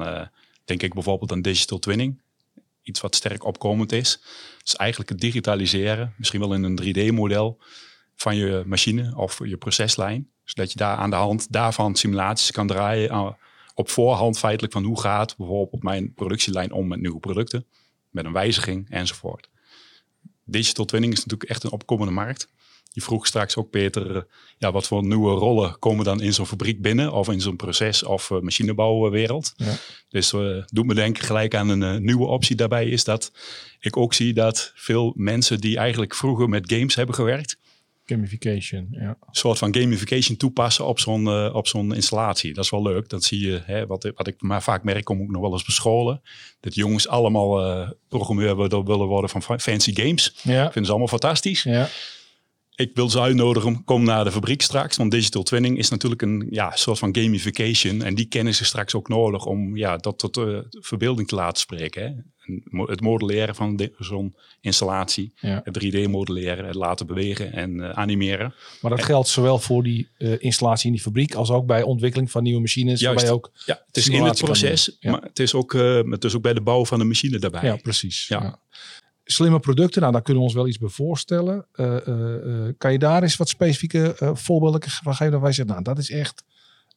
denk 0.65 0.83
ik 0.83 0.95
bijvoorbeeld 0.95 1.33
aan 1.33 1.43
digital 1.43 1.79
twinning. 1.79 2.21
Iets 2.83 3.01
wat 3.01 3.15
sterk 3.15 3.45
opkomend 3.45 3.93
is. 3.93 4.21
Dus 4.63 4.77
eigenlijk 4.77 5.11
het 5.11 5.21
digitaliseren, 5.21 6.15
misschien 6.17 6.41
wel 6.41 6.55
in 6.55 6.63
een 6.63 6.81
3D-model 6.83 7.61
van 8.17 8.37
je 8.37 8.63
machine 8.67 9.17
of 9.17 9.41
je 9.45 9.57
proceslijn. 9.57 10.31
Zodat 10.45 10.73
je 10.73 10.79
daar 10.79 10.97
aan 10.97 11.11
de 11.11 11.17
hand 11.17 11.53
daarvan 11.53 11.97
simulaties 11.97 12.51
kan 12.51 12.67
draaien 12.67 13.11
op 13.79 13.91
voorhand 13.91 14.39
feitelijk 14.39 14.73
van 14.73 14.85
hoe 14.85 15.01
gaat 15.01 15.37
bijvoorbeeld 15.37 15.83
mijn 15.83 16.13
productielijn 16.15 16.73
om 16.73 16.89
met 16.89 17.01
nieuwe 17.01 17.19
producten, 17.19 17.67
met 18.11 18.25
een 18.25 18.33
wijziging 18.33 18.91
enzovoort. 18.91 19.49
Digital 20.45 20.85
twinning 20.85 21.13
is 21.13 21.19
natuurlijk 21.19 21.51
echt 21.51 21.65
een 21.65 21.71
opkomende 21.71 22.13
markt. 22.13 22.49
Je 22.93 23.01
vroeg 23.01 23.27
straks 23.27 23.57
ook, 23.57 23.71
Peter, 23.71 24.17
eh, 24.17 24.23
ja, 24.57 24.73
wat 24.73 24.87
voor 24.87 25.05
nieuwe 25.05 25.31
rollen 25.31 25.79
komen 25.79 26.05
dan 26.05 26.21
in 26.21 26.35
zo'n 26.35 26.47
fabriek 26.47 26.83
binnen 26.83 27.13
of 27.13 27.29
in 27.29 27.41
zo'n 27.41 27.57
proces- 27.57 28.03
of 28.03 28.31
uh, 28.31 28.41
machinebouwwereld. 28.41 29.53
Ja. 29.57 29.75
Dus 30.09 30.33
uh, 30.33 30.63
doet 30.67 30.87
me 30.87 30.95
denken 30.95 31.25
gelijk 31.25 31.55
aan 31.55 31.69
een 31.69 32.05
nieuwe 32.05 32.27
optie 32.27 32.57
daarbij 32.57 32.89
is 32.89 33.05
dat 33.05 33.33
ik 33.81 33.97
ook 33.97 34.15
zie 34.15 34.33
dat 34.33 34.73
veel 34.75 35.13
mensen 35.17 35.61
die 35.61 35.77
eigenlijk 35.77 36.15
vroeger 36.15 36.49
met 36.49 36.73
games 36.73 36.95
hebben 36.95 37.15
gewerkt, 37.15 37.59
Gamification, 38.09 38.89
ja. 38.91 39.09
Een 39.09 39.17
soort 39.31 39.59
van 39.59 39.75
gamification 39.75 40.37
toepassen 40.37 40.87
op 40.87 41.01
zo'n 41.01 41.25
uh, 41.25 41.55
op 41.55 41.67
zo'n 41.67 41.95
installatie. 41.95 42.55
Dat 42.55 42.65
is 42.65 42.71
wel 42.71 42.83
leuk. 42.83 43.09
Dat 43.09 43.25
zie 43.25 43.47
je, 43.47 43.63
hè, 43.65 43.87
wat, 43.87 44.13
wat 44.15 44.27
ik 44.27 44.35
maar 44.39 44.63
vaak 44.63 44.83
merk, 44.85 45.05
kom 45.05 45.21
ik 45.21 45.31
nog 45.31 45.43
wel 45.43 45.53
eens 45.53 45.65
bescholen. 45.65 46.23
Dat 46.61 46.75
jongens 46.75 47.09
allemaal 47.09 47.81
uh, 47.81 47.91
programmeur 48.09 48.57
willen 48.85 49.07
worden 49.07 49.31
van 49.31 49.61
fancy 49.61 49.95
games. 49.95 50.35
Ja. 50.43 50.63
Vinden 50.63 50.85
ze 50.85 50.91
allemaal 50.91 51.09
fantastisch. 51.09 51.63
Ja 51.63 51.89
ik 52.79 52.91
wil 52.95 53.11
ze 53.11 53.21
uitnodigen, 53.21 53.85
kom 53.85 54.05
naar 54.05 54.25
de 54.25 54.33
fabriek 54.33 54.63
straks. 54.63 54.97
Want 54.97 55.11
digital 55.11 55.43
twinning 55.43 55.79
is 55.79 55.89
natuurlijk 55.89 56.23
een 56.23 56.47
ja, 56.51 56.77
soort 56.77 56.99
van 56.99 57.17
gamification. 57.17 58.03
En 58.03 58.15
die 58.15 58.27
kennis 58.27 58.61
is 58.61 58.67
straks 58.67 58.95
ook 58.95 59.09
nodig 59.09 59.45
om 59.45 59.77
ja, 59.77 59.97
dat 59.97 60.19
tot 60.19 60.37
uh, 60.37 60.59
verbeelding 60.71 61.29
te 61.29 61.35
laten 61.35 61.61
spreken. 61.61 62.03
Hè? 62.03 62.11
Het 62.87 63.01
modelleren 63.01 63.55
van 63.55 63.89
zo'n 63.99 64.37
installatie, 64.61 65.33
het 65.37 65.85
3D 65.85 66.11
modelleren, 66.11 66.67
het 66.67 66.75
laten 66.75 67.07
bewegen 67.07 67.53
en 67.53 67.75
uh, 67.75 67.91
animeren. 67.91 68.55
Maar 68.81 68.91
dat 68.91 69.03
geldt 69.03 69.29
zowel 69.29 69.59
voor 69.59 69.83
die 69.83 70.09
uh, 70.19 70.35
installatie 70.39 70.87
in 70.87 70.93
die 70.93 71.03
fabriek 71.03 71.35
als 71.35 71.51
ook 71.51 71.67
bij 71.67 71.83
ontwikkeling 71.83 72.31
van 72.31 72.43
nieuwe 72.43 72.61
machines. 72.61 73.01
Juist. 73.01 73.29
ook 73.29 73.51
ja, 73.67 73.83
het 73.87 73.97
is 73.97 74.09
in 74.09 74.25
het 74.25 74.39
proces, 74.39 74.97
maar 75.01 75.23
het 75.23 75.39
is, 75.39 75.55
ook, 75.55 75.73
het 76.11 76.25
is 76.25 76.35
ook 76.37 76.43
bij 76.43 76.55
de 76.55 76.61
bouw 76.61 76.85
van 76.85 76.99
de 76.99 77.05
machine 77.05 77.39
daarbij. 77.39 77.65
Ja, 77.65 77.77
precies. 77.77 78.27
ja 78.29 78.59
slimme 79.31 79.61
producten, 79.61 80.01
nou, 80.01 80.13
daar 80.13 80.23
kunnen 80.23 80.43
we 80.43 80.49
ons 80.49 80.57
wel 80.59 80.69
iets 80.69 80.79
bij 80.79 80.89
voorstellen. 80.89 81.67
Uh, 81.75 81.97
uh, 82.07 82.69
kan 82.79 82.93
je 82.93 82.99
daar 82.99 83.23
eens 83.23 83.37
wat 83.37 83.49
specifieke 83.49 84.15
voorbeelden 84.35 84.83
van 84.91 85.15
geven? 85.15 85.33
Dat 85.33 85.41
wij 85.41 85.53
zeggen, 85.53 85.75
nou, 85.75 85.85
dat 85.85 85.99
is 85.99 86.11
echt 86.11 86.45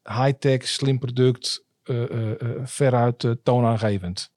high-tech, 0.03 0.67
slim 0.67 0.99
product, 0.99 1.63
veruit 2.63 3.35
toonaangevend. 3.43 4.31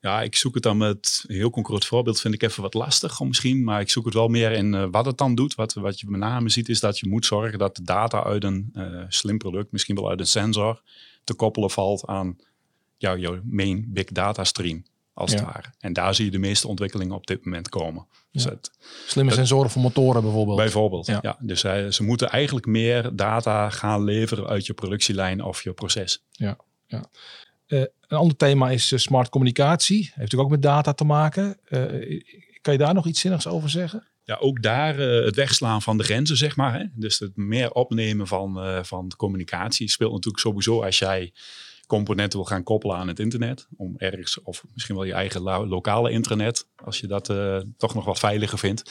ja, 0.00 0.22
ik 0.22 0.36
zoek 0.36 0.54
het 0.54 0.62
dan 0.62 0.76
met 0.76 1.24
een 1.26 1.34
heel 1.34 1.50
concreet 1.50 1.84
voorbeeld, 1.84 2.20
vind 2.20 2.34
ik 2.34 2.42
even 2.42 2.62
wat 2.62 2.74
lastig 2.74 3.20
misschien. 3.20 3.64
Maar 3.64 3.80
ik 3.80 3.90
zoek 3.90 4.04
het 4.04 4.14
wel 4.14 4.28
meer 4.28 4.52
in 4.52 4.90
wat 4.90 5.06
het 5.06 5.18
dan 5.18 5.34
doet. 5.34 5.54
Wat, 5.54 5.72
wat 5.72 6.00
je 6.00 6.10
met 6.10 6.20
name 6.20 6.48
ziet, 6.48 6.68
is 6.68 6.80
dat 6.80 6.98
je 6.98 7.08
moet 7.08 7.26
zorgen 7.26 7.58
dat 7.58 7.76
de 7.76 7.82
data 7.82 8.24
uit 8.24 8.44
een 8.44 8.72
slim 9.08 9.38
product, 9.38 9.72
misschien 9.72 9.96
wel 9.96 10.10
uit 10.10 10.20
een 10.20 10.26
sensor, 10.26 10.82
te 11.24 11.34
koppelen 11.34 11.70
valt 11.70 12.06
aan 12.06 12.36
jou, 12.96 13.18
jouw 13.18 13.40
main 13.44 13.84
big 13.88 14.04
data 14.04 14.44
stream 14.44 14.82
als 15.14 15.32
het 15.32 15.40
ware. 15.40 15.72
En 15.78 15.92
daar 15.92 16.14
zie 16.14 16.24
je 16.24 16.30
de 16.30 16.38
meeste 16.38 16.68
ontwikkelingen 16.68 17.14
op 17.14 17.26
dit 17.26 17.44
moment 17.44 17.68
komen. 17.68 18.06
Dus 18.30 18.44
het, 18.44 18.70
Slimme 19.06 19.32
sensoren 19.32 19.70
voor 19.70 19.82
motoren 19.82 20.22
bijvoorbeeld. 20.22 20.56
Bijvoorbeeld, 20.56 21.06
ja. 21.06 21.36
Dus 21.40 21.64
uh, 21.64 21.86
ze 21.86 22.02
moeten 22.02 22.30
eigenlijk 22.30 22.66
meer 22.66 23.16
data 23.16 23.70
gaan 23.70 24.04
leveren 24.04 24.46
uit 24.46 24.66
je 24.66 24.74
productielijn 24.74 25.42
of 25.42 25.62
je 25.62 25.72
proces. 25.72 26.24
Ja, 26.30 26.56
ja. 26.86 27.04
Uh, 27.66 27.80
een 27.80 28.18
ander 28.18 28.36
thema 28.36 28.70
is 28.70 28.92
uh, 28.92 28.98
smart 28.98 29.28
communicatie. 29.28 29.96
Heeft 29.96 30.16
natuurlijk 30.16 30.42
ook 30.42 30.50
met 30.50 30.62
data 30.62 30.92
te 30.92 31.04
maken. 31.04 31.58
kan 32.60 32.72
je 32.72 32.78
daar 32.78 32.94
nog 32.94 33.06
iets 33.06 33.20
zinnigs 33.20 33.46
over 33.46 33.70
zeggen? 33.70 34.06
Ja, 34.24 34.36
ook 34.36 34.62
daar 34.62 34.96
het 34.98 35.36
wegslaan 35.36 35.82
van 35.82 35.96
de 35.96 36.04
grenzen, 36.04 36.36
zeg 36.36 36.56
maar. 36.56 36.78
Hè? 36.78 36.84
Dus 36.94 37.18
het 37.18 37.36
meer 37.36 37.72
opnemen 37.72 38.26
van, 38.26 38.84
van 38.84 39.12
communicatie 39.16 39.90
speelt 39.90 40.12
natuurlijk 40.12 40.42
sowieso 40.42 40.82
als 40.82 40.98
jij 40.98 41.32
componenten 41.96 42.38
wil 42.38 42.48
gaan 42.48 42.62
koppelen 42.62 42.96
aan 42.96 43.08
het 43.08 43.18
internet. 43.18 43.68
Om 43.76 43.94
ergens, 43.96 44.42
of 44.42 44.64
misschien 44.72 44.94
wel 44.94 45.04
je 45.04 45.12
eigen 45.12 45.42
lokale 45.42 46.10
intranet, 46.10 46.66
als 46.84 47.00
je 47.00 47.06
dat 47.06 47.30
uh, 47.30 47.60
toch 47.76 47.94
nog 47.94 48.04
wat 48.04 48.18
veiliger 48.18 48.58
vindt. 48.58 48.82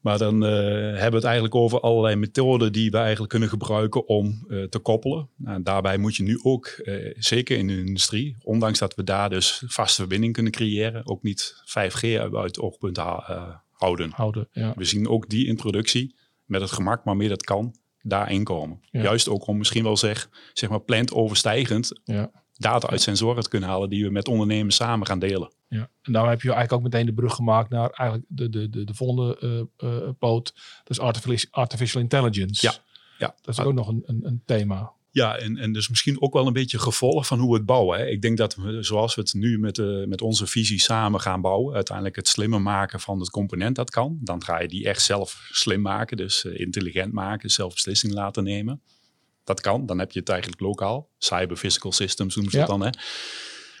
Maar 0.00 0.18
dan 0.18 0.44
uh, 0.44 0.50
hebben 0.50 1.10
we 1.10 1.16
het 1.16 1.24
eigenlijk 1.24 1.54
over 1.54 1.80
allerlei 1.80 2.16
methoden 2.16 2.72
die 2.72 2.90
we 2.90 2.96
eigenlijk 2.96 3.30
kunnen 3.30 3.48
gebruiken 3.48 4.08
om 4.08 4.44
uh, 4.48 4.64
te 4.64 4.78
koppelen. 4.78 5.28
Nou, 5.36 5.62
daarbij 5.62 5.98
moet 5.98 6.16
je 6.16 6.22
nu 6.22 6.38
ook, 6.42 6.80
zeker 7.14 7.58
in 7.58 7.66
de 7.66 7.78
industrie, 7.78 8.36
ondanks 8.42 8.78
dat 8.78 8.94
we 8.94 9.04
daar 9.04 9.30
dus 9.30 9.62
vaste 9.66 10.00
verbinding 10.00 10.32
kunnen 10.32 10.52
creëren, 10.52 11.06
ook 11.06 11.22
niet 11.22 11.54
5G 11.64 12.18
uit 12.20 12.32
het 12.32 12.60
oogpunt 12.60 12.96
houden. 12.96 14.10
houden 14.10 14.48
ja. 14.52 14.72
We 14.76 14.84
zien 14.84 15.08
ook 15.08 15.28
die 15.28 15.46
introductie 15.46 16.14
met 16.44 16.60
het 16.60 16.70
gemak 16.70 17.04
waarmee 17.04 17.28
dat 17.28 17.44
kan, 17.44 17.74
daarin 18.08 18.44
komen. 18.44 18.80
Juist 18.90 19.28
ook 19.28 19.46
om 19.46 19.58
misschien 19.58 19.82
wel 19.82 19.96
zeg, 19.96 20.28
zeg 20.52 20.70
maar 20.70 20.80
plant 20.80 21.12
overstijgend 21.12 22.00
ja. 22.04 22.30
data 22.52 22.88
uit 22.88 23.00
sensoren 23.00 23.42
te 23.42 23.48
kunnen 23.48 23.68
halen 23.68 23.90
die 23.90 24.04
we 24.04 24.10
met 24.10 24.28
ondernemers 24.28 24.76
samen 24.76 25.06
gaan 25.06 25.18
delen. 25.18 25.52
Ja, 25.68 25.90
en 26.02 26.12
daar 26.12 26.28
heb 26.28 26.42
je 26.42 26.52
eigenlijk 26.52 26.72
ook 26.72 26.90
meteen 26.92 27.06
de 27.06 27.14
brug 27.14 27.34
gemaakt 27.34 27.70
naar 27.70 27.90
eigenlijk 27.90 28.28
de, 28.28 28.48
de, 28.48 28.70
de, 28.70 28.84
de 28.84 28.94
volgende 28.94 29.68
uh, 29.80 29.90
uh, 29.90 30.08
poot. 30.18 30.54
Dus 30.84 31.00
artificial, 31.00 31.52
artificial 31.52 32.02
intelligence. 32.02 32.66
Ja. 32.66 32.72
ja. 33.18 33.34
Dat 33.40 33.58
is 33.58 33.64
ook 33.64 33.74
nog 33.74 33.88
een, 33.88 34.02
een, 34.06 34.20
een 34.26 34.42
thema. 34.44 34.92
Ja, 35.10 35.36
en, 35.36 35.56
en 35.56 35.72
dus 35.72 35.88
misschien 35.88 36.20
ook 36.20 36.32
wel 36.32 36.46
een 36.46 36.52
beetje 36.52 36.78
gevolg 36.78 37.26
van 37.26 37.38
hoe 37.38 37.50
we 37.50 37.56
het 37.56 37.66
bouwen. 37.66 37.98
Hè. 37.98 38.06
Ik 38.06 38.22
denk 38.22 38.36
dat 38.36 38.54
we, 38.54 38.82
zoals 38.82 39.14
we 39.14 39.20
het 39.20 39.34
nu 39.34 39.58
met, 39.58 39.78
uh, 39.78 40.06
met 40.06 40.22
onze 40.22 40.46
visie 40.46 40.80
samen 40.80 41.20
gaan 41.20 41.40
bouwen, 41.40 41.74
uiteindelijk 41.74 42.16
het 42.16 42.28
slimmer 42.28 42.62
maken 42.62 43.00
van 43.00 43.18
het 43.18 43.30
component 43.30 43.76
dat 43.76 43.90
kan. 43.90 44.18
Dan 44.20 44.44
ga 44.44 44.60
je 44.60 44.68
die 44.68 44.88
echt 44.88 45.02
zelf 45.02 45.48
slim 45.50 45.80
maken, 45.80 46.16
dus 46.16 46.44
uh, 46.44 46.60
intelligent 46.60 47.12
maken, 47.12 47.50
zelf 47.50 47.74
beslissingen 47.74 48.16
laten 48.16 48.44
nemen. 48.44 48.82
Dat 49.44 49.60
kan, 49.60 49.86
dan 49.86 49.98
heb 49.98 50.12
je 50.12 50.18
het 50.18 50.28
eigenlijk 50.28 50.60
lokaal. 50.60 51.08
Cyber 51.18 51.56
physical 51.56 51.92
systems 51.92 52.34
noemen 52.34 52.52
ze 52.52 52.58
ja. 52.58 52.66
dat 52.66 52.78
dan. 52.78 52.86
Hè. 52.86 52.98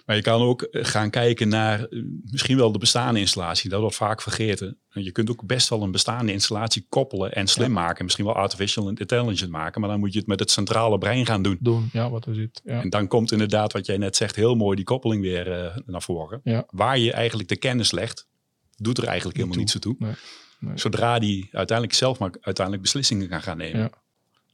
Maar 0.08 0.16
je 0.16 0.22
kan 0.22 0.40
ook 0.40 0.62
eh, 0.62 0.84
gaan 0.84 1.10
kijken 1.10 1.48
naar 1.48 1.84
eh, 1.84 2.02
misschien 2.24 2.56
wel 2.56 2.72
de 2.72 2.78
bestaande 2.78 3.20
installatie. 3.20 3.70
Dat 3.70 3.80
wordt 3.80 3.96
vaak 3.96 4.22
vergeten. 4.22 4.78
En 4.90 5.02
je 5.02 5.12
kunt 5.12 5.30
ook 5.30 5.46
best 5.46 5.68
wel 5.68 5.82
een 5.82 5.90
bestaande 5.90 6.32
installatie 6.32 6.86
koppelen 6.88 7.32
en 7.32 7.46
slim 7.46 7.72
maken. 7.72 8.04
Misschien 8.04 8.24
wel 8.24 8.34
artificial 8.34 8.88
intelligence 8.88 9.48
maken. 9.48 9.80
Maar 9.80 9.90
dan 9.90 9.98
moet 9.98 10.12
je 10.12 10.18
het 10.18 10.28
met 10.28 10.40
het 10.40 10.50
centrale 10.50 10.98
brein 10.98 11.26
gaan 11.26 11.42
doen. 11.42 11.56
Doen, 11.60 11.88
ja, 11.92 12.10
wat 12.10 12.26
is 12.26 12.36
het? 12.36 12.60
Ja. 12.64 12.82
En 12.82 12.90
dan 12.90 13.06
komt 13.06 13.32
inderdaad, 13.32 13.72
wat 13.72 13.86
jij 13.86 13.96
net 13.96 14.16
zegt, 14.16 14.36
heel 14.36 14.54
mooi 14.54 14.76
die 14.76 14.84
koppeling 14.84 15.22
weer 15.22 15.64
uh, 15.64 15.76
naar 15.86 16.02
voren. 16.02 16.40
Ja. 16.44 16.66
Waar 16.70 16.98
je 16.98 17.12
eigenlijk 17.12 17.48
de 17.48 17.56
kennis 17.56 17.90
legt, 17.90 18.28
doet 18.76 18.98
er 18.98 19.04
eigenlijk 19.04 19.36
helemaal 19.36 19.58
niets 19.58 19.78
toe. 19.78 19.96
Nee, 19.98 20.12
nee. 20.58 20.78
Zodra 20.78 21.18
die 21.18 21.48
uiteindelijk 21.52 21.98
zelf 21.98 22.18
maar 22.18 22.30
uiteindelijk 22.40 22.84
beslissingen 22.84 23.28
kan 23.28 23.42
gaan 23.42 23.56
nemen. 23.56 23.90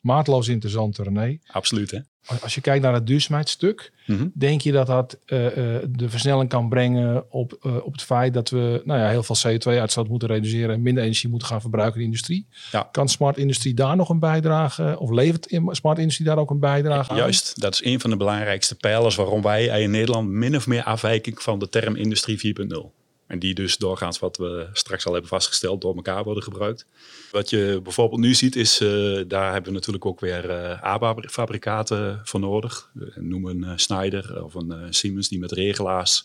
Maatloos 0.04 0.48
interessant, 0.48 0.98
René. 0.98 1.38
Absoluut, 1.46 1.90
hè? 1.90 1.98
Als 2.42 2.54
je 2.54 2.60
kijkt 2.60 2.82
naar 2.82 2.94
het 2.94 3.06
duurzaamheidsstuk, 3.06 3.92
Mhm. 4.06 4.26
denk 4.34 4.60
je 4.60 4.72
dat 4.72 4.86
dat 4.86 5.18
eh, 5.26 5.46
eh, 5.46 5.82
de 5.88 6.08
versnelling 6.08 6.48
kan 6.48 6.68
brengen 6.68 7.32
op, 7.32 7.58
eh, 7.62 7.76
op 7.76 7.92
het 7.92 8.02
feit 8.02 8.34
dat 8.34 8.50
we 8.50 8.82
nou 8.84 9.00
ja, 9.00 9.08
heel 9.08 9.22
veel 9.22 9.36
CO2-uitstoot 9.36 10.08
moeten 10.08 10.28
reduceren 10.28 10.74
en 10.74 10.82
minder 10.82 11.02
energie 11.02 11.28
moeten 11.28 11.48
gaan 11.48 11.60
verbruiken 11.60 11.94
in 11.94 12.00
de 12.00 12.06
industrie? 12.06 12.46
Ja. 12.72 12.88
Kan 12.92 13.08
smart 13.08 13.36
industrie 13.36 13.74
daar 13.74 13.96
nog 13.96 14.08
een 14.08 14.18
bijdrage, 14.18 14.96
of 14.98 15.10
levert 15.10 15.60
smart 15.68 15.98
industrie 15.98 16.26
daar 16.26 16.38
ook 16.38 16.50
een 16.50 16.60
bijdrage 16.60 17.10
aan? 17.10 17.16
Juist, 17.16 17.60
dat 17.60 17.74
is 17.74 17.84
een 17.84 18.00
van 18.00 18.10
de 18.10 18.16
belangrijkste 18.16 18.74
pijlers 18.74 19.14
waarom 19.14 19.42
wij 19.42 19.82
in 19.82 19.90
Nederland 19.90 20.28
min 20.28 20.56
of 20.56 20.66
meer 20.66 20.82
afwijken 20.82 21.34
van 21.36 21.58
de 21.58 21.68
term 21.68 21.96
industrie 21.96 22.38
4.0. 22.38 22.92
En 23.26 23.38
die 23.38 23.54
dus 23.54 23.76
doorgaans, 23.76 24.18
wat 24.18 24.36
we 24.36 24.68
straks 24.72 25.06
al 25.06 25.12
hebben 25.12 25.30
vastgesteld, 25.30 25.80
door 25.80 25.94
elkaar 25.94 26.24
worden 26.24 26.42
gebruikt. 26.42 26.86
Wat 27.30 27.50
je 27.50 27.80
bijvoorbeeld 27.82 28.20
nu 28.20 28.34
ziet 28.34 28.56
is, 28.56 28.80
eh, 28.80 28.88
daar 29.26 29.52
hebben 29.52 29.70
we 29.70 29.76
natuurlijk 29.76 30.06
ook 30.06 30.20
weer 30.20 30.50
eh 30.50 30.82
ABA-fabrikaten 30.82 32.20
voor 32.24 32.40
nodig. 32.40 32.90
Noem 33.14 33.46
een 33.46 33.78
Schneider 33.78 34.44
of 34.44 34.54
een 34.54 34.72
eh, 34.72 34.78
Siemens 34.90 35.28
die 35.28 35.38
met 35.38 35.52
regelaars 35.52 36.24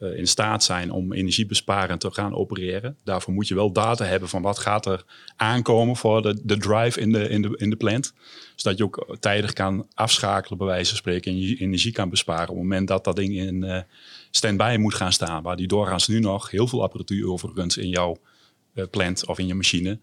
eh, 0.00 0.18
in 0.18 0.26
staat 0.26 0.64
zijn 0.64 0.90
om 0.90 1.12
energiebesparend 1.12 2.00
te 2.00 2.10
gaan 2.10 2.34
opereren. 2.34 2.96
Daarvoor 3.04 3.34
moet 3.34 3.48
je 3.48 3.54
wel 3.54 3.72
data 3.72 4.04
hebben 4.04 4.28
van 4.28 4.42
wat 4.42 4.58
gaat 4.58 4.86
er 4.86 5.04
aankomen 5.36 5.96
voor 5.96 6.22
de, 6.22 6.40
de 6.42 6.56
drive 6.56 7.00
in 7.00 7.12
de, 7.12 7.28
in, 7.28 7.42
de, 7.42 7.54
in 7.56 7.70
de 7.70 7.76
plant. 7.76 8.12
Zodat 8.54 8.78
je 8.78 8.84
ook 8.84 9.16
tijdig 9.20 9.52
kan 9.52 9.86
afschakelen, 9.94 10.58
bij 10.58 10.66
wijze 10.66 10.88
van 10.88 10.98
spreken, 10.98 11.32
en 11.32 11.40
je 11.40 11.56
energie 11.56 11.92
kan 11.92 12.08
besparen 12.08 12.48
op 12.48 12.54
het 12.54 12.62
moment 12.62 12.88
dat 12.88 13.04
dat 13.04 13.16
ding 13.16 13.36
in 13.36 13.64
eh 13.64 13.82
stand-by 14.30 14.76
moet 14.78 14.94
gaan 14.94 15.12
staan. 15.12 15.42
Waar 15.42 15.56
die 15.56 15.66
doorgaans 15.66 16.08
nu 16.08 16.20
nog 16.20 16.50
heel 16.50 16.66
veel 16.66 16.82
apparatuur 16.82 17.28
overigens 17.28 17.76
in 17.76 17.88
jouw 17.88 18.16
eh, 18.74 18.84
plant 18.90 19.26
of 19.26 19.38
in 19.38 19.46
je 19.46 19.54
machine 19.54 19.98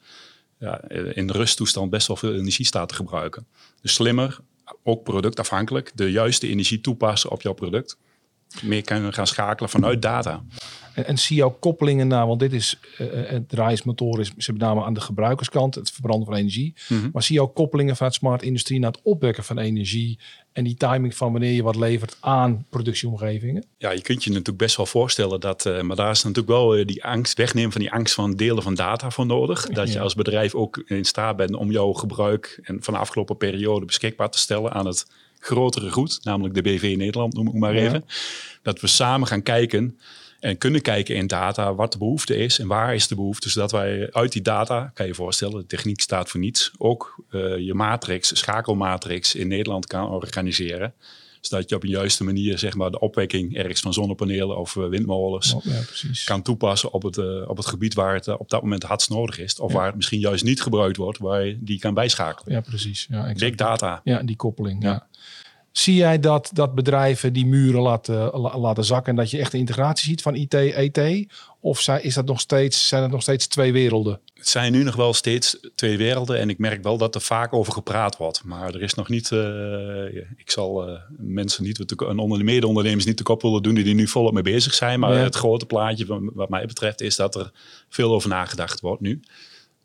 ja, 0.60 0.90
in 0.90 1.30
rusttoestand 1.30 1.90
best 1.90 2.08
wel 2.08 2.16
veel 2.16 2.34
energie 2.34 2.66
staat 2.66 2.90
te 2.90 2.96
gebruiken. 2.96 3.48
Dus 3.82 3.94
slimmer, 3.94 4.40
ook 4.84 5.04
productafhankelijk, 5.04 5.92
de 5.96 6.12
juiste 6.12 6.48
energie 6.48 6.82
toepassen 6.82 7.32
op 7.32 7.42
jouw 7.42 7.54
product. 7.54 7.98
Meer 8.62 8.82
kunnen 8.82 9.14
gaan 9.14 9.28
schakelen 9.28 9.70
vanuit 9.70 10.02
data. 10.02 10.44
En, 11.06 11.18
zie 11.18 11.36
je 11.36 11.44
ook 11.44 11.60
koppelingen 11.60 12.08
naar, 12.08 12.28
want 12.28 12.40
dit 12.40 12.54
is 12.54 12.80
eh, 12.98 13.08
het 13.12 13.50
draaismotor 13.50 14.20
is 14.20 14.48
met 14.48 14.58
name 14.58 14.84
aan 14.84 14.94
de 14.94 15.02
gebruikerskant, 15.02 15.76
het 15.76 15.92
verbranden 15.92 16.26
van 16.26 16.36
energie. 16.36 16.74
Mhm. 16.90 17.10
Maar 17.14 17.24
zie 17.24 17.36
je 17.36 17.42
ook 17.42 17.56
koppelingen 17.56 17.96
vanuit 17.96 18.14
smart 18.14 18.42
industrie 18.42 18.80
naar 18.80 18.92
het 18.92 19.02
opwekken 19.04 19.44
van 19.44 19.58
energie 19.58 20.20
en 20.54 20.64
die 20.64 20.76
timing 20.76 21.16
van 21.16 21.32
wanneer 21.32 21.52
je 21.52 21.64
wat 21.64 21.76
levert 21.76 22.18
aan 22.20 22.66
productieomgevingen? 22.70 23.66
Ja, 23.78 23.92
je 23.92 24.02
kunt 24.02 24.24
je 24.24 24.30
natuurlijk 24.30 24.58
best 24.58 24.78
wel 24.78 24.86
voorstellen 24.86 25.40
dat, 25.40 25.66
eh, 25.66 25.82
maar 25.82 25.96
daar 25.96 26.12
is 26.12 26.24
natuurlijk 26.24 26.48
wel 26.48 26.86
die 26.86 27.04
angst, 27.04 27.38
wegnemen 27.38 27.72
van 27.72 27.82
die 27.82 27.92
angst 27.92 28.14
van 28.14 28.36
delen 28.36 28.64
van 28.64 28.76
data 28.76 29.10
voor 29.10 29.26
nodig. 29.26 29.66
Dat 29.66 29.94
je 29.94 30.00
als 30.00 30.16
bedrijf 30.16 30.56
ook 30.56 30.84
in 30.86 31.06
staat 31.06 31.36
bent 31.36 31.56
om 31.56 31.72
jouw 31.72 31.94
gebruik 31.94 32.60
en 32.64 32.84
van 32.84 32.94
de 32.94 33.00
afgelopen 33.00 33.38
periode 33.38 33.86
beschikbaar 33.86 34.30
te 34.30 34.40
stellen 34.40 34.72
aan 34.72 34.86
het 34.86 35.06
grotere 35.40 35.92
goed, 35.92 36.20
namelijk 36.24 36.54
de 36.56 36.62
BV 36.62 36.94
Nederland, 36.98 37.34
noem 37.34 37.48
ik 37.48 37.54
maar 37.54 37.76
Ja. 37.76 37.82
even. 37.82 38.06
Dat 38.62 38.80
we 38.82 38.88
samen 38.88 39.28
gaan 39.28 39.44
kijken 39.44 40.00
en 40.40 40.58
kunnen 40.58 40.82
kijken 40.82 41.16
in 41.16 41.28
data 41.28 41.76
wat 41.76 41.92
de 41.92 41.98
behoefte 41.98 42.36
is 42.36 42.60
en 42.60 42.68
waar 42.68 42.96
is 42.96 43.08
de 43.08 43.16
behoefte, 43.16 43.50
zodat 43.50 43.72
wij 43.72 44.12
uit 44.12 44.32
die 44.32 44.42
data, 44.42 44.92
kan 44.94 45.06
je 45.06 45.12
je 45.12 45.18
voorstellen, 45.18 45.60
de 45.60 45.66
techniek 45.66 46.02
staat 46.02 46.30
voor 46.30 46.40
niets, 46.40 46.72
ook 46.78 47.24
eh, 47.30 47.58
je 47.58 47.74
matrix, 47.74 48.38
schakelmatrix 48.38 49.36
in 49.36 49.48
Nederland 49.48 49.88
kan 49.88 50.10
organiseren 50.10 50.94
zodat 51.48 51.70
je 51.70 51.76
op 51.76 51.84
een 51.84 51.90
juiste 51.90 52.24
manier 52.24 52.58
zeg 52.58 52.76
maar, 52.76 52.92
de 52.92 53.00
opwekking 53.00 53.56
ergens 53.56 53.80
van 53.82 53.94
zonnepanelen 53.94 54.58
of 54.58 54.76
eh, 54.78 54.88
windmolens 54.88 55.56
Ja, 55.64 55.82
precies. 55.86 56.24
kan 56.24 56.42
toepassen 56.42 56.94
op 56.94 57.04
het, 57.04 57.18
eh, 57.18 57.50
op 57.50 57.58
het 57.58 57.66
gebied 57.66 57.94
waar 57.94 58.14
het 58.14 58.28
eh, 58.28 58.36
op 58.40 58.50
dat 58.50 58.62
moment 58.62 58.84
hardst 58.84 59.10
nodig 59.10 59.40
is. 59.40 59.60
Of 59.60 59.72
Ja. 59.72 59.78
waar 59.78 59.86
het 59.88 59.96
misschien 59.96 60.20
juist 60.20 60.44
niet 60.44 60.62
gebruikt 60.62 60.98
wordt, 60.98 61.18
waar 61.20 61.46
je 61.46 61.58
die 61.60 61.80
kan 61.80 61.94
bijschakelen. 61.94 62.54
Ja, 62.56 62.62
precies. 62.62 63.08
Ja, 63.10 63.20
exact. 63.22 63.40
Big 63.40 63.56
data. 63.56 64.02
Ja, 64.04 64.24
die 64.24 64.36
koppeling. 64.36 64.84
Ja. 64.84 65.08
Zie 65.78 65.96
jij 65.96 66.20
dat, 66.20 66.50
dat 66.54 66.76
bedrijven 66.76 67.34
die 67.34 67.46
muren 67.46 67.82
laten, 67.82 68.16
la- 68.40 68.58
laten 68.58 68.84
zakken 68.86 69.10
en 69.12 69.16
dat 69.18 69.32
je 69.32 69.38
echt 69.38 69.54
een 69.54 69.60
integratie 69.60 70.08
ziet 70.10 70.22
van 70.22 70.36
IT, 70.36 70.54
ET? 70.54 71.26
Of 71.60 71.80
zijn, 71.82 72.04
is 72.04 72.14
dat 72.14 72.26
nog 72.26 72.40
steeds, 72.40 72.88
zijn 72.88 73.02
het 73.04 73.12
nog 73.12 73.22
steeds 73.22 73.48
twee 73.48 73.72
werelden? 73.74 74.20
Het 74.34 74.48
zijn 74.48 74.72
nu 74.72 74.84
nog 74.84 74.96
wel 74.96 75.14
steeds 75.14 75.58
twee 75.76 75.98
werelden 75.98 76.40
en 76.40 76.50
ik 76.50 76.58
merk 76.58 76.84
wel 76.84 76.98
dat 76.98 77.16
er 77.16 77.22
vaak 77.22 77.54
over 77.54 77.74
gepraat 77.74 78.18
wordt. 78.18 78.44
Maar 78.44 78.74
er 78.74 78.82
is 78.82 78.94
nog 78.94 79.10
niet, 79.10 79.32
eh, 79.32 80.06
ik 80.38 80.52
zal 80.52 80.88
eh, 80.88 81.02
mensen 81.18 81.64
niet, 81.64 81.92
een 82.02 82.18
onder- 82.20 82.44
mede-ondernemers 82.44 83.06
niet 83.06 83.18
de 83.18 83.24
kop 83.24 83.42
willen 83.42 83.64
doen 83.64 83.76
die 83.76 83.88
er 83.88 83.94
nu 83.94 84.08
volop 84.08 84.34
mee 84.34 84.44
bezig 84.44 84.74
zijn. 84.74 85.00
Maar 85.00 85.14
Ja. 85.14 85.20
het 85.24 85.36
grote 85.36 85.66
plaatje 85.66 86.06
wat, 86.06 86.22
wat 86.34 86.50
mij 86.50 86.66
betreft 86.66 87.02
is 87.02 87.16
dat 87.16 87.36
er 87.36 87.52
veel 87.90 88.14
over 88.14 88.30
nagedacht 88.30 88.80
wordt 88.80 89.02
nu. 89.02 89.20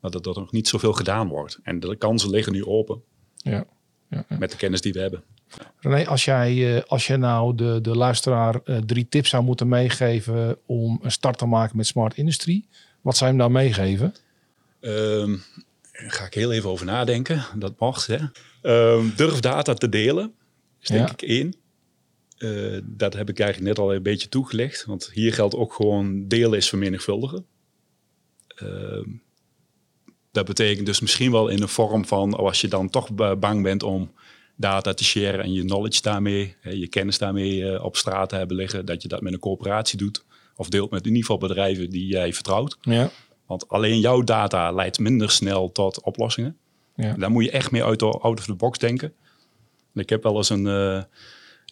Maar 0.00 0.10
dat 0.10 0.26
er 0.26 0.34
nog 0.34 0.52
niet 0.52 0.68
zoveel 0.68 0.92
gedaan 0.92 1.28
wordt. 1.28 1.58
En 1.62 1.80
de 1.80 1.96
kansen 1.96 2.30
liggen 2.30 2.52
nu 2.52 2.64
open 2.64 3.02
Ja. 3.36 3.64
ja, 4.10 4.24
ja. 4.28 4.36
met 4.38 4.50
de 4.50 4.56
kennis 4.56 4.80
die 4.80 4.92
we 4.92 5.00
hebben. 5.00 5.22
René, 5.80 6.06
als 6.06 6.24
jij, 6.24 6.76
eh, 6.76 6.82
als 6.86 7.06
jij 7.06 7.16
nou 7.16 7.54
de, 7.54 7.78
de 7.82 7.96
luisteraar 7.96 8.60
eh, 8.64 8.76
drie 8.76 9.08
tips 9.08 9.28
zou 9.30 9.42
moeten 9.44 9.68
meegeven 9.68 10.56
om 10.66 10.98
een 11.02 11.10
start 11.12 11.38
te 11.38 11.46
maken 11.46 11.76
met 11.76 11.86
smart 11.86 12.16
industrie, 12.16 12.68
wat 13.00 13.16
zou 13.16 13.30
je 13.32 13.36
hem 13.36 13.44
dan 13.46 13.62
meegeven? 13.62 14.14
Ehm, 14.80 15.36
daar 15.92 16.10
ga 16.12 16.24
ik 16.24 16.34
heel 16.34 16.52
even 16.52 16.70
over 16.70 16.86
nadenken. 16.86 17.44
Dat 17.56 17.78
mocht. 17.78 18.06
Hè? 18.06 18.18
Ehm, 18.62 19.06
durf 19.16 19.40
data 19.40 19.74
te 19.74 19.88
delen. 19.88 20.34
Is 20.80 20.88
denk 20.88 21.06
Ja. 21.06 21.12
ik 21.12 21.22
één. 21.22 21.54
Eh, 22.38 22.80
dat 22.84 23.14
heb 23.14 23.28
ik 23.28 23.38
eigenlijk 23.40 23.68
net 23.76 23.84
al 23.86 23.94
een 23.94 24.02
beetje 24.02 24.28
toegelicht. 24.28 24.84
Want 24.84 25.10
hier 25.12 25.34
geldt 25.34 25.54
ook 25.54 25.72
gewoon 25.72 26.28
delen 26.28 26.58
is 26.58 26.68
vermenigvuldigen. 26.68 27.46
Ehm, 28.48 29.08
dat 30.32 30.44
betekent 30.46 30.86
dus 30.86 31.00
misschien 31.00 31.30
wel 31.32 31.48
in 31.48 31.56
de 31.56 31.68
vorm 31.68 32.04
van 32.06 32.34
als 32.34 32.60
je 32.60 32.68
dan 32.68 32.90
toch 32.90 33.12
ba- 33.12 33.36
bang 33.36 33.62
bent 33.62 33.82
om 33.82 34.10
data 34.62 34.94
te 34.94 35.04
sharen 35.04 35.40
en 35.40 35.52
je 35.52 35.64
knowledge 35.64 36.02
daarmee, 36.02 36.56
je 36.62 36.88
kennis 36.88 37.18
daarmee 37.18 37.70
eh, 37.70 37.84
op 37.84 37.96
straat 37.96 38.28
te 38.28 38.36
hebben 38.36 38.56
liggen, 38.56 38.86
dat 38.86 39.02
je 39.02 39.08
dat 39.08 39.20
met 39.20 39.32
een 39.32 39.38
coöperatie 39.38 39.98
doet. 39.98 40.24
Of 40.56 40.68
deelt 40.68 40.90
met 40.90 41.00
in 41.00 41.06
ieder 41.06 41.22
geval 41.22 41.48
bedrijven 41.48 41.90
die 41.90 42.06
jij 42.06 42.32
vertrouwt. 42.32 42.78
Ja. 42.80 43.10
Want 43.46 43.68
alleen 43.68 44.00
jouw 44.00 44.22
data 44.22 44.72
leidt 44.72 44.98
minder 44.98 45.30
snel 45.30 45.72
tot 45.72 46.02
oplossingen. 46.02 46.56
Ja. 46.96 47.14
Daar 47.14 47.30
moet 47.30 47.44
je 47.44 47.50
echt 47.50 47.70
mee 47.70 47.82
out, 47.82 48.02
out 48.02 48.38
of 48.38 48.44
the 48.44 48.54
box 48.54 48.78
denken. 48.78 49.12
En 49.94 50.00
Ik 50.00 50.08
heb 50.08 50.22
wel 50.22 50.36
eens 50.36 50.50
een 50.50 50.66
eh 50.66 51.02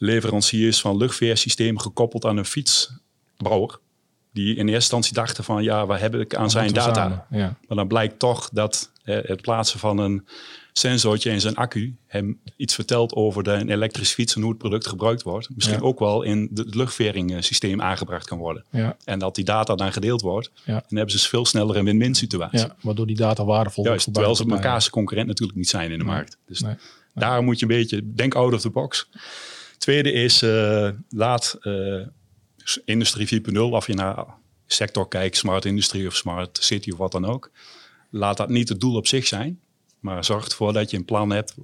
leveranciers 0.01 0.81
van 0.81 0.97
luchtveersystemen 0.97 1.81
gekoppeld 1.81 2.25
aan 2.25 2.37
een 2.37 2.45
fietsbouwer. 2.45 3.79
Die 4.33 4.49
in 4.51 4.57
eerste 4.59 4.75
instantie 4.75 5.15
dachten 5.15 5.45
van 5.45 5.63
ja, 5.63 5.87
waar 5.87 6.01
heb 6.01 6.15
ik 6.15 6.35
aan 6.35 6.51
zijn 6.51 6.73
data? 6.73 7.27
Ja. 7.31 7.57
Maar 7.69 7.77
dan 7.77 7.89
blijkt 7.89 8.19
toch 8.19 8.49
dat 8.53 8.91
eh, 9.05 9.19
het 9.23 9.41
plaatsen 9.41 9.79
van 9.79 9.99
een 9.99 10.27
sensortje 10.73 11.31
in 11.31 11.41
zijn 11.41 11.55
accu 11.57 11.97
hem 12.07 12.41
iets 12.57 12.75
vertelt 12.75 13.15
over 13.15 13.43
de 13.43 13.51
een 13.53 13.69
elektrische 13.71 14.15
fiets 14.15 14.35
en 14.35 14.41
hoe 14.41 14.51
het 14.51 14.59
product 14.59 14.87
gebruikt 14.87 15.23
wordt. 15.23 15.49
Misschien 15.55 15.77
Ja. 15.79 15.83
ook 15.85 15.99
wel 15.99 16.23
in 16.23 16.51
het 16.55 16.75
luchtveringssysteem 16.75 17.83
aangebracht 17.83 18.27
kan 18.27 18.39
worden. 18.39 18.65
Ja. 18.71 18.97
En 19.05 19.19
dat 19.19 19.35
die 19.35 19.45
data 19.45 19.75
dan 19.75 19.93
gedeeld 19.93 20.21
wordt. 20.21 20.51
Ja. 20.65 20.73
Dan 20.89 20.99
hebben 20.99 21.19
ze 21.19 21.29
veel 21.29 21.47
sneller 21.47 21.77
een 21.77 21.85
win-win 21.85 22.15
situatie. 22.15 22.59
ja, 22.59 22.77
waardoor 22.81 23.07
die 23.07 23.17
data 23.17 23.45
waardevol 23.45 23.85
wordt. 23.85 23.89
Juist, 23.89 24.05
voor 24.05 24.13
terwijl 24.13 24.37
ze 24.37 24.45
beide 24.45 24.63
elkaar 24.63 24.81
zijn 24.81 24.93
concurrent 24.93 25.29
natuurlijk 25.29 25.59
niet 25.59 25.69
zijn 25.69 25.91
in 25.91 25.99
de 25.99 26.05
Nee. 26.05 26.15
markt. 26.15 26.37
Dus 26.47 26.61
Nee. 26.61 26.75
daar 27.15 27.43
moet 27.43 27.59
je 27.59 27.63
een 27.63 27.77
beetje, 27.77 28.13
denk 28.15 28.35
out 28.35 28.55
of 28.55 28.61
the 28.61 28.71
box. 28.71 29.09
Tweede 29.79 30.13
is, 30.13 30.43
eh, 30.43 30.89
laat 31.11 31.57
eh, 31.61 31.73
industrie 32.85 33.43
4.0, 33.53 33.59
of 33.59 33.87
je 33.87 33.95
naar 33.95 34.25
sector 34.67 35.09
kijkt, 35.09 35.37
smart 35.37 35.65
industrie 35.65 36.07
of 36.07 36.17
smart 36.17 36.59
city 36.63 36.91
of 36.91 36.99
wat 36.99 37.13
dan 37.13 37.25
ook. 37.25 37.51
Laat 38.11 38.37
dat 38.37 38.49
niet 38.49 38.69
het 38.69 38.81
doel 38.81 38.95
op 38.97 39.07
zich 39.07 39.27
zijn, 39.27 39.61
maar 40.01 40.25
zorg 40.25 40.47
ervoor 40.49 40.73
dat 40.73 40.91
je 40.91 40.97
een 40.97 41.05
plan 41.05 41.31
hebt 41.31 41.55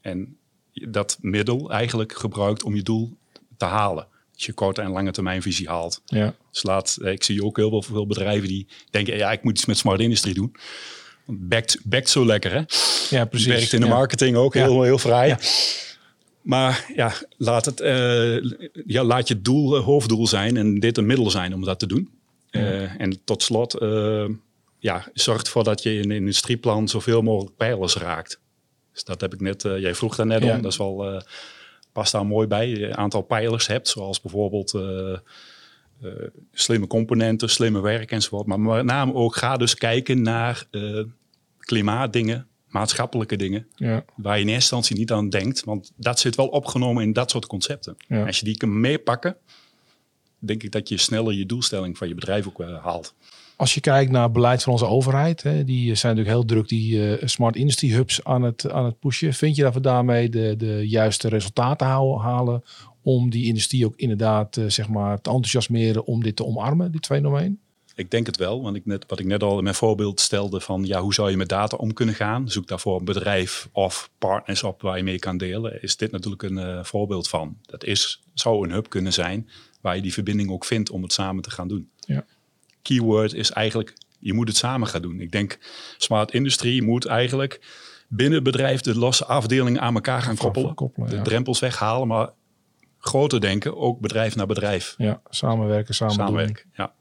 en 0.00 0.36
dat 0.72 1.18
middel 1.20 1.70
eigenlijk 1.70 2.12
gebruikt 2.18 2.62
om 2.62 2.74
je 2.74 2.82
doel 2.82 3.16
te 3.56 3.64
halen. 3.64 4.06
Dat 4.32 4.42
je 4.42 4.52
korte 4.52 4.82
en 4.82 4.90
lange 4.90 5.10
termijn 5.10 5.42
visie 5.42 5.68
haalt. 5.68 6.02
Ja. 6.04 6.34
Dus 6.50 6.62
laat, 6.62 6.98
ik 7.02 7.22
zie 7.24 7.44
ook 7.44 7.56
heel 7.56 7.82
veel, 7.82 8.06
bedrijven 8.06 8.48
die 8.48 8.66
denken, 8.90 9.16
ja, 9.16 9.32
ik 9.32 9.42
moet 9.42 9.56
iets 9.56 9.66
met 9.66 9.78
smart 9.78 10.00
industrie 10.00 10.34
doen. 10.34 10.56
Bekt, 11.26 11.78
bekt 11.84 12.08
zo 12.08 12.26
lekker, 12.26 12.50
hè? 12.52 12.62
ja, 13.16 13.24
precies. 13.24 13.46
Werkt 13.46 13.72
in 13.72 13.80
de 13.80 13.86
Ja. 13.86 13.92
marketing 13.92 14.36
ook 14.36 14.54
Ja. 14.54 14.62
heel, 14.62 14.82
heel 14.82 14.98
vrij. 14.98 15.28
Ja. 15.28 15.38
Maar 16.44 16.90
ja, 16.94 17.12
laat, 17.36 17.64
het, 17.64 17.80
eh, 17.80 18.36
ja, 18.86 19.04
laat 19.04 19.28
je 19.28 19.40
doel 19.40 19.76
eh, 19.76 19.84
hoofddoel 19.84 20.26
zijn 20.26 20.56
en 20.56 20.80
dit 20.80 20.98
een 20.98 21.06
middel 21.06 21.30
zijn 21.30 21.54
om 21.54 21.64
dat 21.64 21.78
te 21.78 21.86
doen. 21.86 22.10
Eh, 22.50 23.00
en 23.00 23.24
tot 23.24 23.42
slot, 23.42 23.76
ja, 24.78 25.08
zorg 25.12 25.42
ervoor 25.42 25.64
dat 25.64 25.82
je 25.82 25.94
in 25.94 26.10
een 26.10 26.16
industrieplan 26.16 26.88
zoveel 26.88 27.22
mogelijk 27.22 27.56
pijlers 27.56 27.96
raakt. 27.96 28.40
Dus 28.92 29.04
dat 29.04 29.20
heb 29.20 29.34
ik 29.34 29.40
net, 29.40 29.62
jij 29.62 29.94
vroeg 29.94 30.16
daar 30.16 30.26
net 30.26 30.42
Ja. 30.42 30.54
om, 30.56 30.62
dat 30.62 30.72
is 30.72 30.78
wel 30.78 31.22
past 31.92 32.12
daar 32.12 32.26
mooi 32.26 32.46
bij. 32.46 32.68
Je 32.68 32.86
een 32.86 32.96
aantal 32.96 33.22
pijlers 33.22 33.66
hebt, 33.66 33.88
zoals 33.88 34.20
bijvoorbeeld 34.20 34.78
slimme 36.52 36.86
componenten, 36.86 37.50
slimme 37.50 37.80
werk 37.80 38.10
enzovoort. 38.10 38.46
Maar 38.46 38.60
met 38.60 38.84
name 38.84 39.14
ook 39.14 39.36
ga 39.36 39.56
dus 39.56 39.74
kijken 39.74 40.22
naar 40.22 40.66
klimaatdingen, 41.58 42.46
maatschappelijke 42.74 43.36
dingen, 43.36 43.66
Ja. 43.74 44.04
waar 44.16 44.34
je 44.34 44.42
in 44.42 44.48
eerste 44.48 44.74
instantie 44.74 44.96
niet 44.96 45.12
aan 45.12 45.28
denkt. 45.28 45.64
Want 45.64 45.92
dat 45.96 46.18
zit 46.18 46.34
wel 46.36 46.46
opgenomen 46.46 47.02
in 47.02 47.12
dat 47.12 47.30
soort 47.30 47.46
concepten. 47.46 47.96
Ja. 48.08 48.26
Als 48.26 48.38
je 48.38 48.44
die 48.44 48.56
kan 48.56 48.80
meepakken, 48.80 49.36
denk 50.38 50.62
ik 50.62 50.70
dat 50.72 50.88
je 50.88 50.98
sneller 50.98 51.34
je 51.34 51.46
doelstelling 51.46 51.98
van 51.98 52.08
je 52.08 52.14
bedrijf 52.14 52.46
ook 52.46 52.60
eh, 52.60 52.84
haalt. 52.84 53.14
Als 53.56 53.74
je 53.74 53.80
kijkt 53.80 54.10
naar 54.10 54.30
beleid 54.30 54.62
van 54.62 54.72
onze 54.72 54.86
overheid, 54.86 55.42
hè, 55.42 55.64
die 55.64 55.94
zijn 55.94 56.16
natuurlijk 56.16 56.46
heel 56.46 56.56
druk 56.56 56.68
die 56.68 57.16
eh, 57.16 57.26
smart 57.28 57.56
industry 57.56 57.90
hubs 57.90 58.24
aan 58.24 58.42
het, 58.42 58.70
aan 58.70 58.84
het 58.84 58.98
pushen. 58.98 59.32
Vind 59.34 59.56
je 59.56 59.62
dat 59.62 59.74
we 59.74 59.80
daarmee 59.80 60.28
de, 60.28 60.54
de 60.56 60.88
juiste 60.88 61.28
resultaten 61.28 61.86
halen 61.86 62.62
om 63.02 63.30
die 63.30 63.44
industrie 63.46 63.86
ook 63.86 63.96
inderdaad 63.96 64.56
eh, 64.56 64.64
zeg 64.68 64.88
maar, 64.88 65.20
te 65.20 65.30
enthousiasmeren 65.30 66.04
om 66.04 66.22
dit 66.22 66.36
te 66.36 66.44
omarmen, 66.44 66.92
dit 66.92 67.06
fenomeen? 67.06 67.58
Ik 67.94 68.10
denk 68.10 68.26
het 68.26 68.36
wel, 68.36 68.62
want 68.62 68.76
ik 68.76 68.86
net, 68.86 69.04
wat 69.08 69.18
ik 69.18 69.26
net 69.26 69.42
al 69.42 69.56
in 69.58 69.62
mijn 69.62 69.74
voorbeeld 69.74 70.20
stelde 70.20 70.60
van 70.60 70.84
ja, 70.84 71.00
hoe 71.00 71.14
zou 71.14 71.30
je 71.30 71.36
met 71.36 71.48
data 71.48 71.76
om 71.76 71.92
kunnen 71.92 72.14
gaan? 72.14 72.48
Zoek 72.50 72.66
daarvoor 72.66 72.98
een 72.98 73.04
bedrijf 73.04 73.68
of 73.72 74.10
partners 74.18 74.62
op 74.62 74.82
waar 74.82 74.96
je 74.96 75.02
mee 75.02 75.18
kan 75.18 75.36
delen. 75.36 75.82
Is 75.82 75.96
dit 75.96 76.10
natuurlijk 76.10 76.42
een 76.42 76.58
eh, 76.58 76.84
voorbeeld 76.84 77.28
van. 77.28 77.56
Dat 77.62 77.84
is, 77.84 78.22
zou 78.34 78.64
een 78.64 78.72
hub 78.72 78.88
kunnen 78.88 79.12
zijn 79.12 79.48
waar 79.80 79.96
je 79.96 80.02
die 80.02 80.12
verbinding 80.12 80.50
ook 80.50 80.64
vindt 80.64 80.90
om 80.90 81.02
het 81.02 81.12
samen 81.12 81.42
te 81.42 81.50
gaan 81.50 81.68
doen. 81.68 81.90
Ja. 81.98 82.24
Keyword 82.82 83.32
is 83.32 83.50
eigenlijk, 83.50 83.94
je 84.18 84.32
moet 84.32 84.48
het 84.48 84.56
samen 84.56 84.88
gaan 84.88 85.02
doen. 85.02 85.20
Ik 85.20 85.32
denk, 85.32 85.58
smart 85.98 86.32
industrie 86.32 86.82
moet 86.82 87.04
eigenlijk 87.04 87.60
binnen 88.08 88.34
het 88.34 88.44
bedrijf 88.44 88.80
de 88.80 88.98
losse 88.98 89.24
afdelingen 89.24 89.80
aan 89.80 89.94
elkaar 89.94 90.22
gaan 90.22 90.36
koppelen. 90.36 90.74
koppelen, 90.74 91.10
de 91.10 91.16
ja. 91.16 91.22
drempels 91.22 91.60
weghalen, 91.60 92.08
maar 92.08 92.30
groter 92.98 93.40
denken, 93.40 93.76
ook 93.76 94.00
bedrijf 94.00 94.36
naar 94.36 94.46
bedrijf. 94.46 94.94
Ja, 94.98 95.20
samenwerken, 95.28 95.94
samen 95.94 96.16
doen. 96.16 96.26
Samenwerken. 96.26 96.64
Ja. 96.72 96.94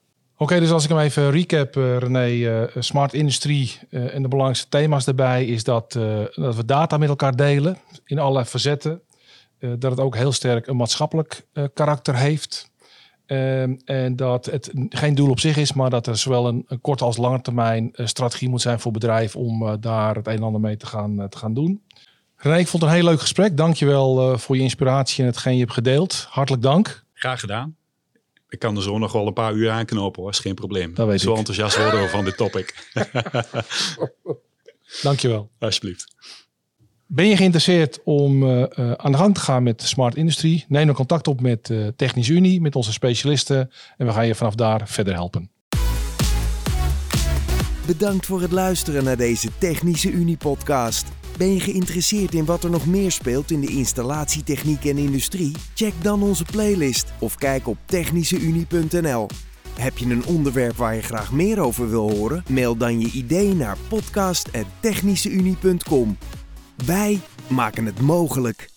Oké, 0.44 0.60
dus 0.60 0.72
als 0.72 0.84
ik 0.84 0.90
hem 0.90 1.00
even 1.00 1.32
recap, 1.32 1.78
eh, 1.78 1.98
René, 1.98 2.50
eh, 2.50 2.82
smart 2.82 3.14
industrie 3.14 3.80
eh, 3.90 4.16
en 4.16 4.22
de 4.22 4.28
belangrijkste 4.28 4.70
thema's 4.70 5.06
daarbij 5.06 5.46
is 5.46 5.64
dat, 5.64 5.92
dat 6.36 6.56
we 6.56 6.66
data 6.66 6.98
met 6.98 7.10
elkaar 7.10 7.36
delen 7.36 7.78
in 8.06 8.20
allerlei 8.20 8.46
facetten. 8.46 9.02
Dat 9.60 9.92
het 9.92 10.00
ook 10.00 10.16
heel 10.16 10.32
sterk 10.32 10.68
een 10.68 10.76
maatschappelijk 10.76 11.46
karakter 11.74 12.16
heeft. 12.16 12.72
Ehm, 13.26 13.76
en 13.86 14.16
dat 14.16 14.46
het 14.46 14.72
geen 14.90 15.16
doel 15.16 15.30
op 15.30 15.40
zich 15.40 15.58
is, 15.58 15.74
maar 15.74 15.90
dat 15.90 16.08
er 16.08 16.18
zowel 16.18 16.48
een, 16.48 16.68
korte 16.82 17.04
als 17.04 17.18
lange 17.18 17.42
termijn 17.42 17.92
strategie 17.94 18.50
moet 18.50 18.62
zijn 18.62 18.80
voor 18.80 18.92
bedrijven 18.92 19.40
om 19.40 19.78
daar 19.80 20.16
het 20.16 20.28
een 20.28 20.36
en 20.36 20.44
ander 20.44 20.62
mee 20.62 20.78
te 20.78 20.86
gaan, 20.86 21.30
te 21.30 21.38
gaan 21.38 21.54
doen. 21.54 21.84
René, 22.36 22.58
ik 22.58 22.68
vond 22.68 22.84
het 22.84 22.92
een 22.92 22.98
heel 22.98 23.08
leuk 23.08 23.22
gesprek. 23.22 23.58
Dankjewel 23.58 24.16
wel 24.16 24.38
voor 24.38 24.56
je 24.56 24.62
inspiratie 24.62 25.24
en 25.24 25.30
hetgeen 25.30 25.54
je 25.54 25.60
hebt 25.60 25.74
gedeeld. 25.74 26.28
Hartelijk 26.30 26.64
dank. 26.64 27.04
Graag 27.14 27.40
gedaan. 27.40 27.76
Ik 28.54 28.60
kan 28.60 28.76
er 28.76 28.82
zo 28.82 28.98
nog 28.98 29.12
wel 29.12 29.28
een 29.28 29.34
paar 29.34 29.54
uur 29.54 29.70
aanknopen 29.70 30.22
hoor, 30.22 30.32
is 30.32 30.40
geen 30.40 30.56
probleem. 30.56 30.94
Dat 30.94 31.08
weet 31.08 31.22
zo 31.22 31.32
ik. 31.32 31.38
enthousiast 31.38 31.78
worden 31.78 32.02
we 32.02 32.10
van 32.10 32.26
dit 32.26 32.38
topic. 32.38 32.90
Dankjewel. 35.02 35.50
Alsjeblieft. 35.60 36.16
Ben 37.06 37.28
je 37.28 37.36
geïnteresseerd 37.36 38.00
om 38.04 38.44
eh, 38.44 38.62
eh, 38.62 38.92
aan 38.92 39.12
de 39.12 39.18
gang 39.18 39.34
te 39.34 39.40
gaan 39.40 39.64
met 39.64 39.80
de 39.80 39.86
smart 39.86 40.16
industrie? 40.16 40.66
Neem 40.68 40.86
dan 40.86 40.96
contact 40.96 41.28
op 41.28 41.42
met 41.42 41.70
eh 41.70 41.88
Technische 41.96 42.34
Unie, 42.34 42.62
met 42.62 42.76
onze 42.76 42.92
specialisten. 42.92 43.72
En 43.98 44.06
we 44.06 44.12
gaan 44.12 44.28
je 44.28 44.36
vanaf 44.36 44.56
daar 44.56 44.88
verder 44.88 45.14
helpen. 45.14 45.52
Bedankt 47.86 48.26
voor 48.26 48.42
het 48.42 48.52
luisteren 48.52 49.04
naar 49.04 49.18
deze 49.18 49.50
Technische 49.58 50.12
Unie-podcast. 50.12 51.23
Ben 51.38 51.54
je 51.54 51.60
geïnteresseerd 51.60 52.34
in 52.34 52.46
wat 52.46 52.64
er 52.64 52.70
nog 52.70 52.86
meer 52.86 53.12
speelt 53.12 53.52
in 53.52 53.62
de 53.62 53.68
installatietechniek 53.68 54.86
en 54.86 54.98
industrie? 54.98 55.52
Check 55.74 55.94
dan 56.02 56.24
onze 56.24 56.46
playlist 56.52 57.14
of 57.20 57.36
kijk 57.36 57.68
op 57.68 57.78
technischeunie.nl. 57.86 59.28
Heb 59.80 59.98
je 59.98 60.06
een 60.06 60.26
onderwerp 60.26 60.76
waar 60.76 60.96
je 60.96 61.02
graag 61.02 61.32
meer 61.32 61.60
over 61.60 61.90
wil 61.90 62.12
horen? 62.12 62.44
Mail 62.50 62.78
dan 62.78 63.00
je 63.00 63.12
idee 63.12 63.56
naar 63.56 63.78
podcast.technischeunie.com. 63.88 66.18
Wij 66.86 67.20
maken 67.48 67.86
het 67.86 68.02
mogelijk. 68.02 68.73